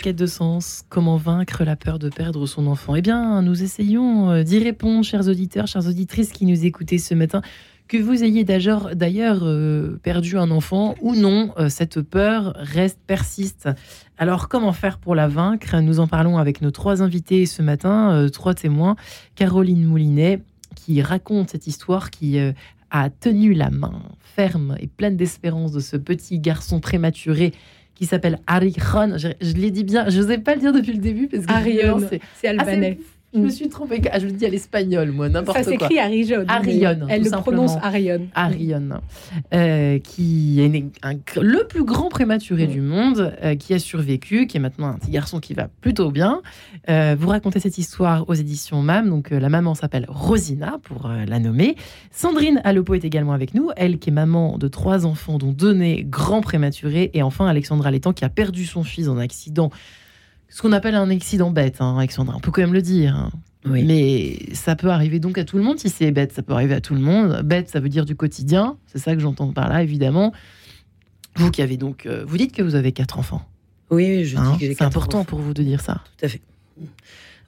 [0.05, 4.31] Enquête de sens, comment vaincre la peur de perdre son enfant Eh bien, nous essayons
[4.33, 7.41] euh, d'y répondre, chers auditeurs, chères auditrices qui nous écoutez ce matin.
[7.89, 13.71] Que vous ayez d'ailleurs euh, perdu un enfant ou non, euh, cette peur reste, persiste.
[14.19, 15.81] Alors, comment faire pour la vaincre?
[15.81, 18.97] Nous en parlons avec nos trois invités ce matin, trois témoins.
[19.37, 20.43] Caroline Moulinet,
[20.75, 22.39] qui raconte cette histoire qui
[22.91, 27.55] a tenu la main ferme et pleine d'espérance de ce petit garçon prématuré
[27.95, 29.17] qui s'appelle Arion.
[29.17, 31.53] Je, je l'ai dit bien, je n'osais pas le dire depuis le début parce que
[32.41, 32.99] c'est albanais.
[33.35, 34.01] Je me suis trompée.
[34.13, 35.65] Ah, je le dis à l'espagnol, moi, n'importe quoi.
[35.65, 36.45] Ça s'écrit Arion.
[36.47, 37.07] Arion.
[37.09, 38.29] Elle le prononce Arion.
[38.35, 39.01] Arion.
[39.53, 40.69] Euh, qui est
[41.41, 45.11] le plus grand prématuré du monde, euh, qui a survécu, qui est maintenant un petit
[45.11, 46.43] garçon qui va plutôt bien.
[46.89, 49.11] Euh, vous racontez cette histoire aux éditions MAM.
[49.11, 51.75] Donc, la maman s'appelle Rosina, pour la nommer.
[52.13, 53.71] Sandrine Alopo est également avec nous.
[53.77, 57.11] Elle qui est maman de trois enfants, dont deux nés grands prématurés.
[57.15, 59.71] Et enfin, Alexandra Létang, qui a perdu son fils en accident
[60.55, 62.37] ce qu'on appelle un accident bête, hein, Alexandra.
[62.37, 63.17] On peut quand même le dire.
[63.17, 63.31] Hein.
[63.65, 65.81] Mais ça peut arriver donc à tout le monde.
[65.81, 67.43] Si c'est bête, ça peut arriver à tout le monde.
[67.43, 68.77] Bête, ça veut dire du quotidien.
[68.87, 70.33] C'est ça que j'entends par là, évidemment.
[71.35, 73.43] Vous qui avez donc, euh, vous dites que vous avez quatre enfants.
[73.91, 76.05] Oui, je dis hein, que j'ai C'est important pour vous de dire ça.
[76.19, 76.41] Tout à fait.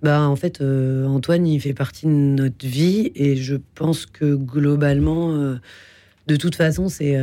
[0.03, 4.35] Bah, en fait, euh, Antoine, il fait partie de notre vie et je pense que
[4.35, 5.61] globalement, euh,
[6.27, 7.15] de toute façon, c'est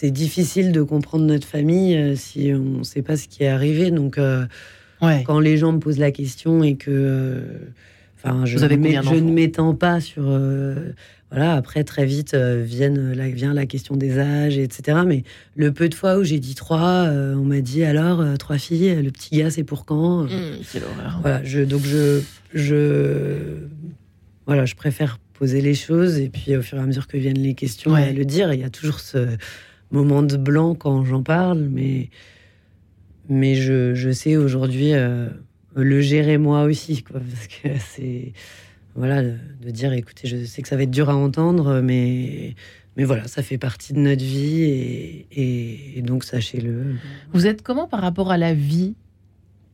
[0.00, 3.48] c'est difficile de comprendre notre famille euh, si on ne sait pas ce qui est
[3.48, 3.90] arrivé.
[3.90, 4.46] Donc, euh,
[5.26, 6.90] quand les gens me posent la question et que.
[6.90, 7.40] Euh,
[8.16, 10.22] enfin, je, ne m'étends pas sur.
[11.30, 15.00] voilà, après, très vite viennent, la, vient la question des âges, etc.
[15.06, 15.22] Mais
[15.54, 19.10] le peu de fois où j'ai dit trois, on m'a dit alors, trois filles, le
[19.10, 20.24] petit gars, c'est pour quand?
[20.24, 20.30] Mmh,
[20.64, 21.18] C'est l'horreur.
[21.20, 22.22] Voilà, je, donc je,
[22.54, 23.36] je,
[24.46, 27.42] voilà, je préfère poser les choses et puis au fur et à mesure que viennent
[27.42, 28.52] les questions, à le dire.
[28.52, 29.28] Il y a toujours ce,
[29.90, 32.10] moment de blanc quand j'en parle, mais,
[33.28, 35.28] mais je, je sais aujourd'hui euh,
[35.74, 38.32] le gérer moi aussi, quoi, parce que c'est
[38.96, 42.54] voilà de, dire écoutez, je sais que ça va être dur à entendre, mais
[42.96, 46.96] mais voilà, ça fait partie de notre vie et, et, donc sachez-le.
[47.32, 48.94] Vous êtes comment par rapport à la vie,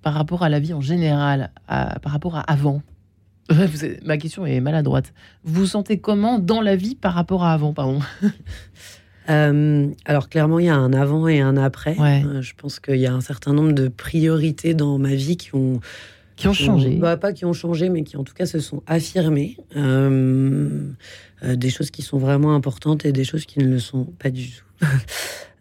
[0.03, 2.83] par rapport à la vie en général, par rapport à avant?
[4.05, 5.13] Ma question est maladroite.
[5.45, 8.01] Vous vous sentez comment dans la vie par rapport à avant, pardon?
[9.29, 11.97] euh, alors clairement, il y a un avant et un après.
[11.99, 15.55] Euh, je pense qu'il y a un certain nombre de priorités dans ma vie qui
[15.55, 15.81] ont
[16.37, 16.97] qui ont changé.
[16.97, 19.57] bah, pas qui ont changé, mais qui en tout cas se sont affirmées.
[19.75, 20.81] Euh,
[21.43, 24.51] des choses qui sont vraiment importantes et des choses qui ne le sont pas du
[24.51, 24.65] tout.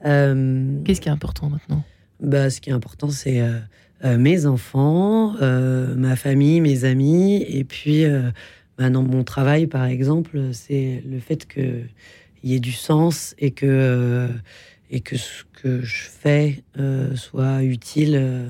[0.03, 1.83] Qu'est-ce qui est important maintenant?
[2.21, 3.41] Bah, Ce qui est important, c'est
[4.03, 8.05] mes enfants, ma famille, mes amis, et puis
[8.77, 11.81] bah, dans mon travail, par exemple, c'est le fait que
[12.45, 14.27] y ait du sens et que, euh,
[14.89, 18.49] et que ce que je fais euh, soit utile euh,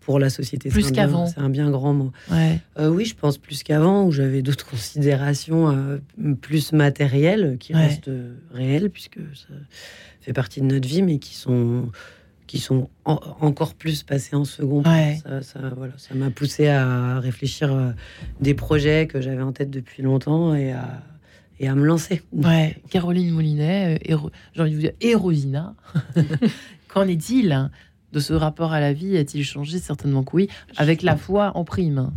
[0.00, 0.70] pour la société.
[0.70, 1.26] Plus qu'avant.
[1.26, 2.12] C'est un bien grand mot.
[2.30, 2.58] Ouais.
[2.80, 6.00] oui, je pense plus qu'avant, où j'avais d'autres considérations
[6.40, 8.10] plus matérielles qui restent
[8.52, 9.54] réelles, puisque ça
[10.20, 11.90] fait partie de notre vie, mais qui sont
[12.48, 17.94] qui sont encore plus passées en second Ça, ça, voilà, ça m'a poussé à réfléchir
[18.40, 21.02] des projets que j'avais en tête depuis longtemps et à,
[21.62, 22.20] et à me lancer.
[22.32, 24.16] Ouais, Caroline Moulinet, euh,
[24.52, 25.74] j'ai envie de vous dire, et Rosina,
[26.88, 27.70] qu'en est-il
[28.12, 29.16] de ce rapport à la vie?
[29.16, 29.78] A-t-il changé?
[29.78, 32.10] Certainement que oui, avec la foi en prime.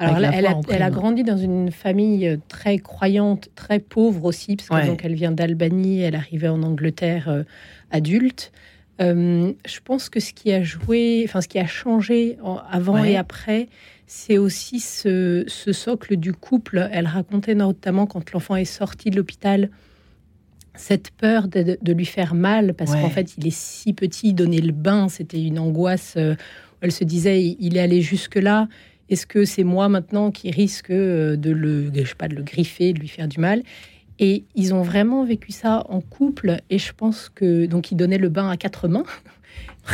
[0.00, 4.86] Alors, elle, a, grandi dans une famille euh, très croyante, très pauvre aussi, parce qu'elle
[4.86, 7.42] donc elle vient d'Albanie, elle arrivait en Angleterre euh,
[7.90, 8.52] adulte.
[9.00, 12.36] je pense que ce qui a joué, enfin ce qui a changé
[12.70, 13.68] avant et après,
[14.08, 16.88] c'est aussi ce, socle du couple.
[16.90, 19.68] Elle racontait notamment quand l'enfant est sorti de l'hôpital,
[20.74, 24.72] cette peur de, lui faire mal, parce qu'en fait, il est si petit, donner le
[24.72, 26.14] bain, c'était une angoisse.
[26.16, 26.36] Euh,
[26.80, 28.68] elle se disait, il est allé jusque-là.
[29.10, 32.42] Est-ce que c'est moi maintenant qui risque euh, de le, je sais pas, de le
[32.42, 33.62] griffer, de lui faire du mal?
[34.18, 36.56] Et ils ont vraiment vécu ça en couple.
[36.70, 39.04] Et je pense que donc il donnait le bain à quatre mains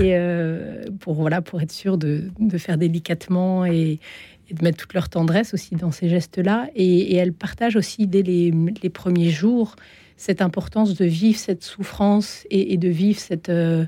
[0.01, 4.01] et euh, pour voilà pour être sûr de, faire délicatement et,
[4.51, 6.69] de mettre toute leur tendresse aussi dans ces gestes-là.
[6.75, 8.53] Et, elle partage aussi dès les,
[8.91, 9.77] premiers jours
[10.17, 13.87] cette importance de vivre cette souffrance et, de vivre cette euh,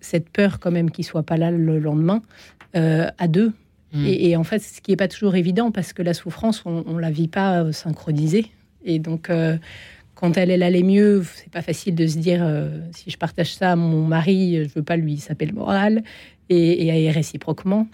[0.00, 2.22] cette peur quand même qu'il soit pas là le lendemain
[2.76, 3.52] euh, à deux.
[3.92, 4.04] Hmm.
[4.06, 6.98] Et, en fait, ce qui n'est pas toujours évident parce que la souffrance, on, on
[6.98, 8.50] la vit pas synchronisée.
[8.84, 9.30] Et donc,
[10.16, 13.54] quand elle, elle allait mieux, c'est pas facile de se dire euh, si je partage
[13.54, 16.02] ça à mon mari, je veux pas lui saper le moral
[16.48, 17.86] et, et, réciproquement.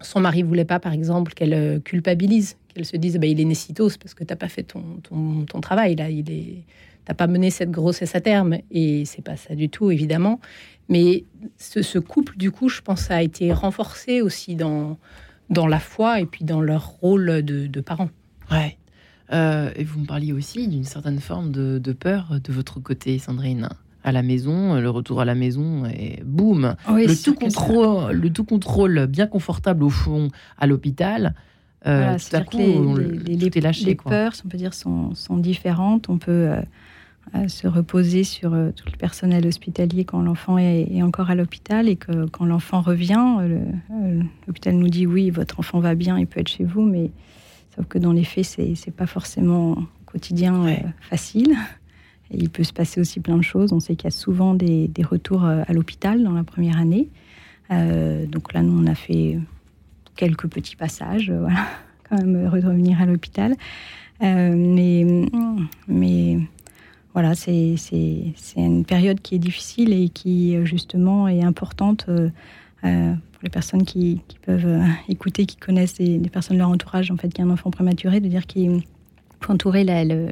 [0.00, 3.44] Son mari voulait pas, par exemple, qu'elle euh, culpabilise, qu'elle se dise bah, il est
[3.44, 6.62] nécitose parce que t'as pas fait ton, travail là, il est
[7.04, 10.40] t'as pas mené cette grossesse à terme et c'est pas ça du tout évidemment.
[10.88, 11.24] Mais
[11.58, 14.96] ce, couple, du coup, je pense, a été renforcé aussi dans
[15.50, 18.10] dans la foi et puis dans leur rôle de, de parents.
[18.52, 18.78] Ouais.
[19.32, 23.68] Euh, et vous me parliez aussi d'une certaine forme de, peur de votre côté, Sandrine
[24.04, 28.42] à la maison, le retour à la maison et boum, le tout contrôle, le tout
[28.42, 31.34] contrôle bien confortable au fond à l'hôpital.
[31.86, 35.36] Euh, tout à coup, les, les, est lâché, les peurs, on peut dire, sont, sont
[35.36, 36.08] différentes.
[36.08, 36.50] On peut,
[37.36, 41.94] euh, se reposer sur tout le personnel hospitalier quand l'enfant est, encore à l'hôpital et
[41.94, 43.38] que quand l'enfant revient,
[44.48, 47.12] l'hôpital nous dit oui, votre enfant va bien, il peut être chez vous, mais
[47.74, 50.66] sauf que dans les faits, c'est n'est pas forcément quotidien
[51.00, 51.56] facile.
[52.30, 53.72] Et il peut se passer aussi plein de choses.
[53.72, 57.08] On sait qu'il y a souvent des, des retours à l'hôpital dans la première année.
[57.70, 59.38] donc là, nous, on a fait
[60.16, 61.66] quelques petits passages, euh, voilà,
[62.08, 63.54] quand même revenir à l'hôpital.
[64.22, 65.26] Euh, mais,
[65.88, 66.38] mais
[67.12, 67.76] voilà, c'est
[68.56, 74.22] une période qui est difficile et qui justement est importante euh, pour les personnes qui,
[74.28, 77.50] qui peuvent écouter, qui connaissent des, personnes de leur entourage, en fait, qui a un
[77.50, 78.84] enfant prématuré, de dire qu'il
[79.40, 80.28] faut entourer la, le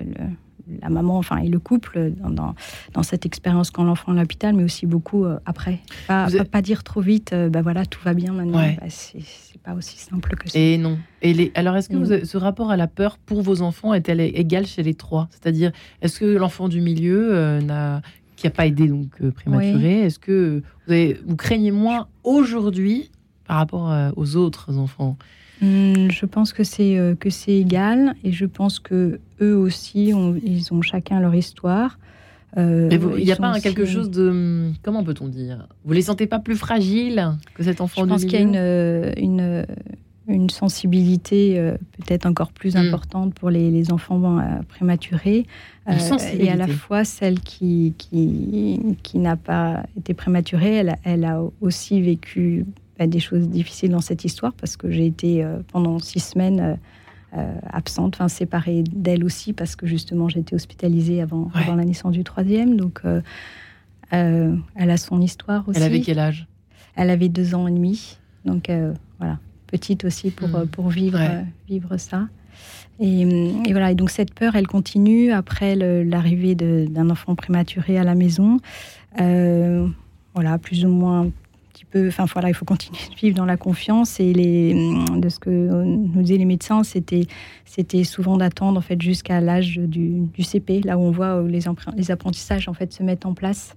[0.80, 2.54] la maman, enfin, et le couple dans,
[2.92, 5.80] dans, cette expérience quand l'enfant est à l'hôpital, mais aussi beaucoup euh, après.
[6.06, 8.62] Pas, pas, dire trop vite, euh, bah voilà, tout va bien maintenant.
[8.80, 9.18] Bah, c'est
[9.64, 10.58] pas aussi simple que ça.
[10.58, 10.98] Et non.
[11.22, 11.52] Et les...
[11.54, 14.94] Alors, est-ce que ce rapport à la peur pour vos enfants est-elle égale chez les
[14.94, 15.28] trois?
[15.30, 18.02] C'est-à-dire, est-ce que l'enfant du milieu euh, n'a
[18.40, 20.94] qui n'a pas aidé donc prématuré, est-ce que vous,
[21.26, 23.10] vous craignez moins aujourd'hui
[23.46, 25.16] par rapport aux autres enfants?
[25.60, 30.12] Hmm, je pense que c'est euh, que c'est égal et je pense que eux aussi
[30.42, 31.98] ils ont chacun leur histoire.
[32.56, 35.68] Euh, il n'y a pas quelque chose de comment peut-on dire?
[35.84, 38.56] Vous les sentez pas plus fragiles que cet enfant Je pense qu'il y a une,
[38.56, 39.66] euh, une,
[40.30, 42.78] une sensibilité peut-être encore plus hmm.
[42.78, 45.46] importante pour les, les enfants prématurés
[46.38, 51.42] et à la fois celle qui qui, qui n'a pas été prématurée, elle, elle a
[51.60, 52.64] aussi vécu
[53.06, 56.74] des choses difficiles dans cette histoire parce que j'ai été euh, pendant six semaines euh,
[57.38, 62.12] euh, absente, enfin séparée d'elle aussi parce que justement j'étais hospitalisée avant, avant, la naissance
[62.12, 62.76] du troisième.
[62.76, 63.02] Donc
[64.10, 65.78] elle a son histoire aussi.
[65.78, 66.46] Elle avait quel âge?
[66.96, 68.18] Elle avait deux ans et demi.
[68.44, 68.68] Donc
[69.18, 69.38] voilà,
[69.70, 70.66] petite aussi pour, hmm.
[70.68, 71.20] pour vivre,
[71.68, 72.28] vivre ça.
[72.98, 78.04] Et, et, voilà, et donc cette peur, elle continue après l'arrivée d'un enfant prématuré à
[78.04, 78.58] la maison.
[79.16, 81.30] voilà, plus ou moins
[81.96, 84.20] enfin voilà, il faut continuer de vivre dans la confiance.
[84.20, 84.74] Et les,
[85.16, 87.26] de ce que nous disaient les médecins, c'était,
[87.64, 91.60] c'était souvent d'attendre en fait jusqu'à l'âge du, CP, là où on voit les,
[91.96, 93.76] les apprentissages en fait se mettent en place.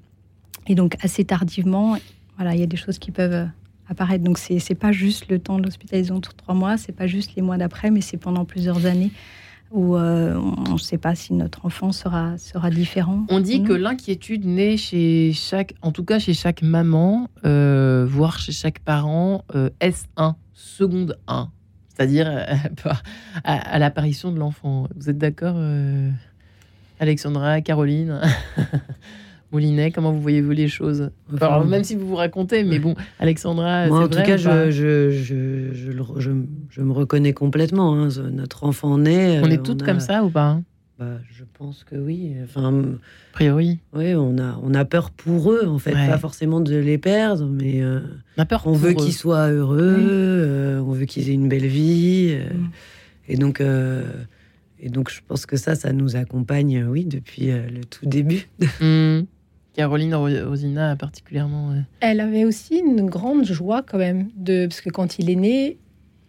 [0.68, 1.98] Et donc assez tardivement,
[2.38, 3.48] voilà, il y a des choses qui peuvent
[3.88, 4.24] apparaître.
[4.24, 7.36] Donc c'est, c'est pas juste le temps de l'hospitalisation de trois mois, c'est pas juste
[7.36, 9.12] les mois d'après, mais c'est pendant plusieurs années
[9.74, 13.26] où euh, on ne sait pas si notre enfant sera, sera différent.
[13.30, 18.38] On dit que l'inquiétude naît chez chaque, en tout cas chez chaque maman, euh, voire
[18.40, 21.50] chez chaque parent, euh, S1, seconde 1,
[21.90, 22.46] c'est-à-dire
[23.44, 24.88] à l'apparition de l'enfant.
[24.96, 25.58] Vous êtes d'accord,
[27.00, 28.22] Alexandra, Caroline?
[29.54, 31.12] Moulinet, comment vous voyez-vous les choses?
[31.68, 33.86] Même si vous vous racontez, mais bon, Alexandra.
[33.86, 36.32] Moi, en tout cas, je, je, je,
[36.72, 37.94] je, me reconnais complètement.
[37.94, 38.10] Hein.
[38.32, 39.42] Notre enfant naît.
[39.44, 40.64] On est euh, toutes comme ça ou pas hein?
[40.98, 42.34] Bah, Je pense que oui.
[42.44, 43.80] Enfin, a priori.
[43.94, 45.92] Oui, on a, on a peur pour eux, en fait.
[45.92, 48.00] Pas forcément de les perdre, mais euh,
[48.40, 51.68] on, a peur on veut qu'ils soient heureux, euh, on veut qu'ils aient une belle
[51.68, 52.36] vie.
[52.36, 52.70] Mm.
[53.28, 53.62] Et donc.
[53.62, 58.50] et donc, je pense que ça, ça nous accompagne, oui, depuis le tout début.
[58.82, 59.26] Mm.
[59.74, 61.74] Caroline Rosina particulièrement.
[62.00, 65.78] Elle avait aussi une grande joie quand même, de, parce que quand il est né,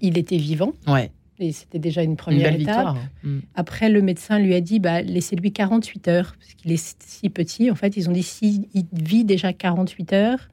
[0.01, 0.73] il était vivant.
[0.87, 1.11] Ouais.
[1.41, 2.59] Et c'était déjà une première étape.
[2.59, 2.97] Victoire.
[3.23, 3.39] Mm.
[3.55, 7.71] Après, le médecin lui a dit bah, laissez-lui 48 heures, parce qu'il est si petit.
[7.71, 10.49] En fait, ils ont dit s'il vit déjà 48 heures,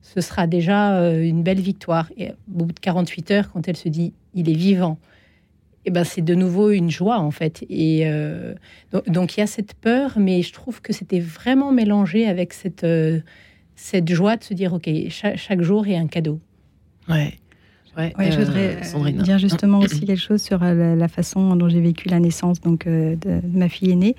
[0.00, 2.10] ce sera déjà euh, une belle victoire.
[2.16, 4.98] Et au bout de 48 heures, quand elle se dit il est vivant,
[5.86, 7.64] eh ben, c'est de nouveau une joie en fait.
[7.68, 8.54] Et euh,
[9.06, 12.84] donc il y a cette peur, mais je trouve que c'était vraiment mélangé avec cette,
[12.84, 13.20] euh,
[13.76, 16.40] cette joie de se dire ok, chaque, jour est un cadeau.
[17.08, 17.34] Ouais.
[17.96, 22.08] Ouais, je voudrais euh, dire justement aussi quelque chose sur la, façon dont j'ai vécu
[22.08, 24.16] la naissance donc de, ma fille aînée.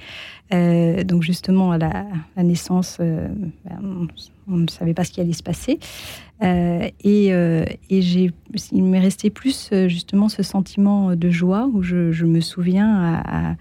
[1.03, 2.05] donc justement à la,
[2.38, 4.07] naissance, ben,
[4.47, 5.79] on ne savait pas ce qui allait se passer.
[6.43, 8.31] Euh, et, euh, et j'ai,
[8.71, 13.21] il m'est resté plus euh, justement ce sentiment de joie où je, je me souviens
[13.25, 13.55] à,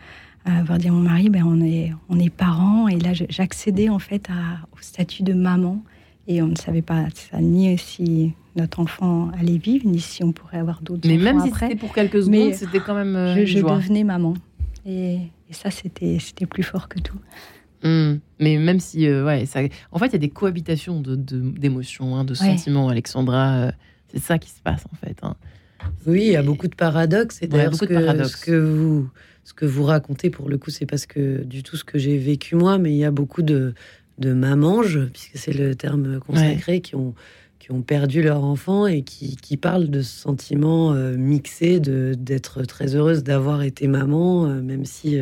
[0.44, 2.88] avoir dit à mon mari, ben on est, on est parents.
[2.88, 5.82] Et là, j'accédais en fait à, au statut de maman.
[6.26, 10.32] Et on ne savait pas ça, ni si notre enfant allait vivre, ni si on
[10.32, 13.34] pourrait avoir d'autres Mais même si c'était pour quelques secondes, c'était quand même.
[13.36, 14.32] je, je devenais maman.
[14.86, 15.16] Et,
[15.48, 17.18] et ça, c'était, c'était plus fort que tout.
[17.84, 18.14] Mmh.
[18.40, 19.60] Mais même si, euh, ouais, ça...
[19.92, 23.56] en fait, il y a des cohabitations d'émotions, de, hein, de sentiments, Alexandra.
[23.56, 23.72] Euh,
[24.08, 25.18] c'est ça qui se passe, en fait.
[25.22, 25.36] Hein.
[26.06, 27.42] Oui, il y a beaucoup de paradoxes.
[27.42, 29.10] Et d'ailleurs, ce, que vous,
[29.44, 32.16] ce que vous racontez, pour le coup, c'est parce que du tout ce que j'ai
[32.16, 33.74] vécu moi, mais il y a beaucoup de,
[34.18, 37.14] de mamanges, puisque c'est le terme consacré, qui ont
[37.64, 42.62] qui ont perdu leur enfant et qui, qui parlent de ce sentiment euh, mixé d'être
[42.64, 45.16] très heureuse d'avoir été maman, euh, même si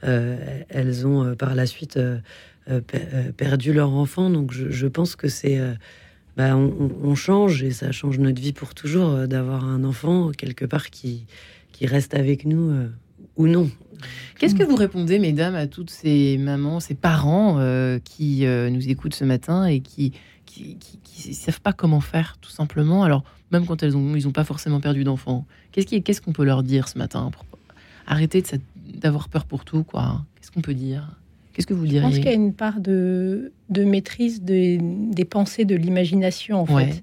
[0.00, 1.98] elles ont par la suite
[3.36, 4.30] perdu leur enfant.
[4.30, 5.60] Donc je, pense que c'est...
[6.36, 10.90] Bah, on, change et ça change notre vie pour toujours d'avoir un enfant quelque part
[10.90, 11.26] qui,
[11.72, 12.72] qui reste avec nous
[13.36, 13.68] ou non.
[14.38, 17.58] Qu'est-ce que vous répondez, mesdames, à toutes ces mamans, ces parents
[18.04, 20.12] qui nous écoutent ce matin et qui
[20.56, 23.04] qui ne savent pas comment faire, tout simplement.
[23.04, 26.62] Alors, même quand elles ont, ils n'ont pas forcément perdu d'enfants, qu'est-ce qu'on peut leur
[26.62, 27.44] dire ce matin pour
[28.06, 28.42] arrêter
[28.94, 30.24] d'avoir peur pour tout, quoi?
[30.36, 31.16] Qu'est-ce qu'on peut dire?
[31.52, 32.00] Qu'est-ce que vous diriez?
[32.00, 36.66] Je pense qu'il y a une part de, de maîtrise des pensées, de l'imagination, en
[36.66, 37.00] fait.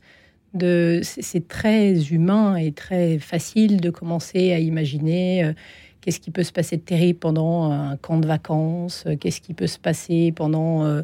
[1.04, 5.54] C'est très humain et très facile de commencer à imaginer euh,
[6.02, 9.56] qu'est-ce qui peut se passer de terrible pendant un camp de vacances, euh, qu'est-ce qui
[9.56, 11.02] peut se passer pendant euh,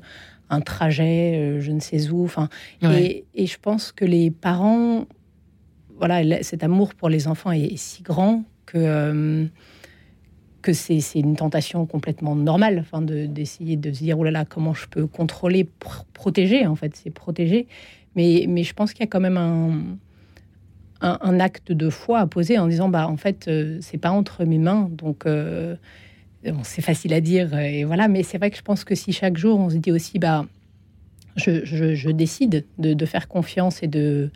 [0.50, 2.24] un trajet, euh, je ne sais où.
[2.24, 2.50] Enfin,
[2.82, 5.06] et, je pense que les parents,
[5.98, 9.46] voilà, cet amour pour les enfants est, si grand que euh,
[10.62, 14.74] que c'est une tentation complètement normale, enfin, d'essayer de, se dire oh là là, comment
[14.74, 15.70] je peux contrôler,
[16.14, 17.68] protéger en fait, c'est protéger.
[18.16, 19.98] Mais mais je pense qu'il y a quand même un,
[21.02, 24.44] un, acte de foi à poser en disant bah en fait euh, c'est pas entre
[24.44, 25.26] mes mains donc
[26.64, 29.12] c'est facile à dire, euh, et voilà, mais c'est vrai que je pense que si
[29.12, 30.46] chaque jour on se dit aussi, bah,
[31.36, 34.30] je, décide de, faire confiance et de,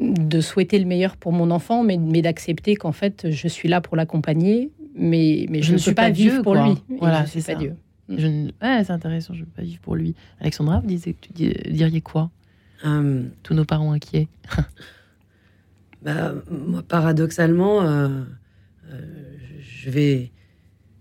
[0.00, 3.80] de souhaiter le meilleur pour mon enfant, mais, mais d'accepter qu'en fait, je suis là
[3.80, 6.74] pour l'accompagner, mais, mais je, ne suis pas, vivre pour lui.
[6.98, 7.54] Voilà, c'est ça.
[7.54, 7.74] Dieu.
[8.08, 10.14] Je c'est intéressant, je ne veux pas vivre pour lui.
[10.40, 11.30] Alexandra, vous disiez, tu
[11.70, 12.30] diriez quoi?
[12.84, 14.28] Euh, Tous nos parents inquiets.
[16.02, 18.24] bah, moi, paradoxalement, euh,
[19.60, 20.30] je vais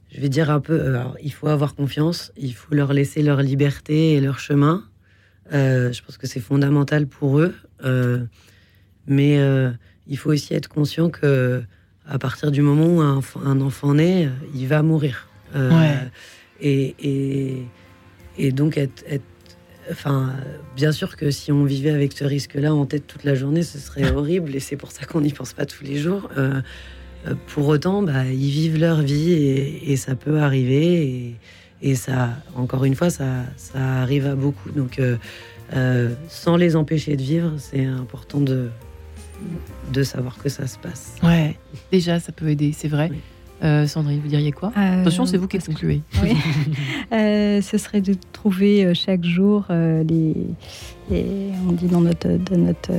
[0.09, 3.21] je vais dire un peu, euh, alors, il faut avoir confiance, il faut leur laisser
[3.21, 4.83] leur liberté et leur chemin.
[5.53, 7.53] Euh, je pense que c'est fondamental pour eux.
[7.83, 8.25] Euh,
[9.05, 9.39] mais
[10.07, 11.63] il faut aussi être conscient que
[12.05, 15.29] à partir du moment où un, enfant naît, il va mourir.
[16.59, 17.63] et, et,
[18.37, 19.05] et, donc, être,
[19.89, 20.33] enfin,
[20.75, 23.79] bien sûr que si on vivait avec ce risque-là en tête toute la journée, ce
[23.79, 24.53] serait horrible.
[24.55, 26.29] Et c'est pour ça qu'on n'y pense pas tous les jours.
[27.25, 31.35] Euh, pour autant, bah, ils vivent leur vie et, ça peut arriver.
[31.81, 34.71] Et, ça, encore une fois, ça, ça arrive à beaucoup.
[34.71, 35.17] Donc, euh,
[35.73, 38.69] euh, sans les empêcher de vivre, c'est important de,
[39.93, 41.15] de savoir que ça se passe.
[41.23, 41.57] Ouais,
[41.91, 43.11] déjà, ça peut aider, c'est vrai.
[43.63, 44.71] Euh, Sandrine, vous diriez quoi?
[44.75, 46.01] Attention, c'est vous qui concluez.
[46.21, 46.35] Oui.
[47.11, 50.35] ce serait de trouver chaque jour les,
[51.67, 52.91] on dit dans notre, notre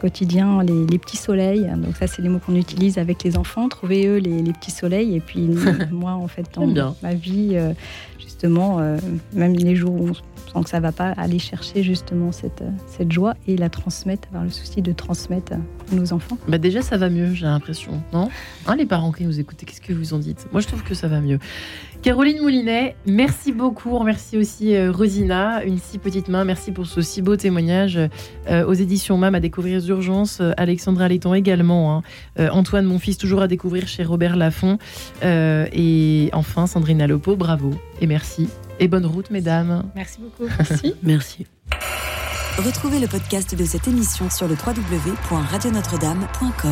[0.00, 1.66] quotidien les, petits soleils.
[1.76, 3.68] Donc ça, c'est les mots qu'on utilise avec les enfants.
[3.68, 5.16] Trouvez eux les, petits soleils.
[5.16, 5.48] Et puis
[5.90, 7.72] moi, en fait, dans ma vie, euh,
[8.20, 8.98] justement, euh,
[9.32, 10.12] même les jours où on
[10.62, 14.50] que ça va pas, aller chercher justement cette, cette joie et la transmettre, avoir le
[14.50, 16.38] souci de transmettre à nos enfants.
[16.48, 18.28] Bah déjà, ça va mieux, j'ai l'impression, non?
[18.66, 20.46] Hein, Les parents qui nous écoutent, qu'est-ce que vous en dites?
[20.52, 21.38] Moi, je trouve que ça va mieux.
[22.02, 23.98] Caroline Moulinet, merci beaucoup.
[24.04, 26.44] Merci aussi euh, Rosina, une si petite main.
[26.44, 27.98] Merci pour ce si beau témoignage
[28.48, 30.40] aux éditions MAM à découvrir Urgence.
[30.56, 31.96] Alexandra Letton également.
[32.38, 32.48] Hein.
[32.52, 34.78] Antoine, mon fils, toujours à découvrir chez Robert Laffont.
[35.22, 38.48] et enfin, Sandrine Alopo, bravo et merci.
[38.78, 39.84] Et bonne route, mesdames.
[39.94, 40.44] Merci beaucoup.
[40.58, 40.94] Merci.
[41.02, 41.46] Merci.
[42.58, 46.56] Retrouvez le podcast de cette émission sur le www.radionotre-dame.com.